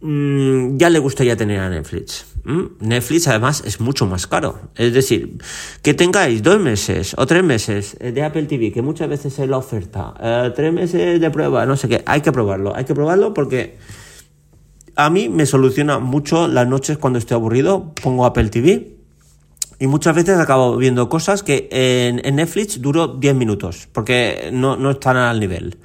mm, 0.00 0.76
ya 0.76 0.90
le 0.90 0.98
gustaría 0.98 1.36
tener 1.36 1.60
a 1.60 1.70
Netflix. 1.70 2.26
Netflix 2.80 3.26
además 3.26 3.62
es 3.64 3.80
mucho 3.80 4.06
más 4.06 4.26
caro. 4.26 4.58
Es 4.76 4.92
decir, 4.92 5.38
que 5.80 5.94
tengáis 5.94 6.42
dos 6.42 6.60
meses 6.60 7.14
o 7.16 7.26
tres 7.26 7.42
meses 7.42 7.96
de 7.98 8.22
Apple 8.22 8.42
TV, 8.44 8.70
que 8.70 8.82
muchas 8.82 9.08
veces 9.08 9.38
es 9.38 9.48
la 9.48 9.56
oferta, 9.56 10.12
eh, 10.20 10.52
tres 10.54 10.72
meses 10.72 11.20
de 11.20 11.30
prueba, 11.30 11.64
no 11.64 11.76
sé 11.76 11.88
qué, 11.88 12.02
hay 12.04 12.20
que 12.20 12.32
probarlo, 12.32 12.76
hay 12.76 12.84
que 12.84 12.94
probarlo 12.94 13.32
porque 13.32 13.78
a 14.94 15.08
mí 15.08 15.30
me 15.30 15.46
soluciona 15.46 15.98
mucho 15.98 16.46
las 16.46 16.68
noches 16.68 16.98
cuando 16.98 17.18
estoy 17.18 17.36
aburrido, 17.36 17.94
pongo 17.94 18.26
Apple 18.26 18.50
TV 18.50 18.93
y 19.78 19.86
muchas 19.86 20.14
veces 20.14 20.38
acabo 20.38 20.76
viendo 20.76 21.08
cosas 21.08 21.42
que 21.42 21.68
en, 21.70 22.36
Netflix 22.36 22.80
duró 22.80 23.08
10 23.08 23.34
minutos, 23.34 23.88
porque 23.92 24.50
no, 24.52 24.90
están 24.90 25.16
al 25.16 25.40
nivel. 25.40 25.78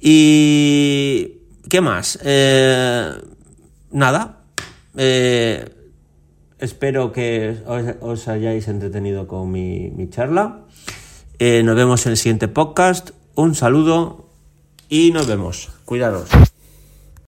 Y... 0.00 1.40
¿Qué 1.68 1.80
más? 1.80 2.18
Eh, 2.22 3.10
nada. 3.90 4.44
Eh, 4.96 5.64
espero 6.58 7.12
que 7.12 7.56
os, 8.00 8.28
hayáis 8.28 8.68
entretenido 8.68 9.26
con 9.26 9.50
mi, 9.50 10.08
charla. 10.10 10.60
Eh, 11.38 11.62
nos 11.64 11.74
vemos 11.74 12.04
en 12.06 12.12
el 12.12 12.18
siguiente 12.18 12.48
podcast. 12.48 13.10
Un 13.34 13.54
saludo 13.54 14.28
y 14.88 15.10
nos 15.10 15.26
vemos. 15.26 15.70
Cuidaros. 15.84 16.28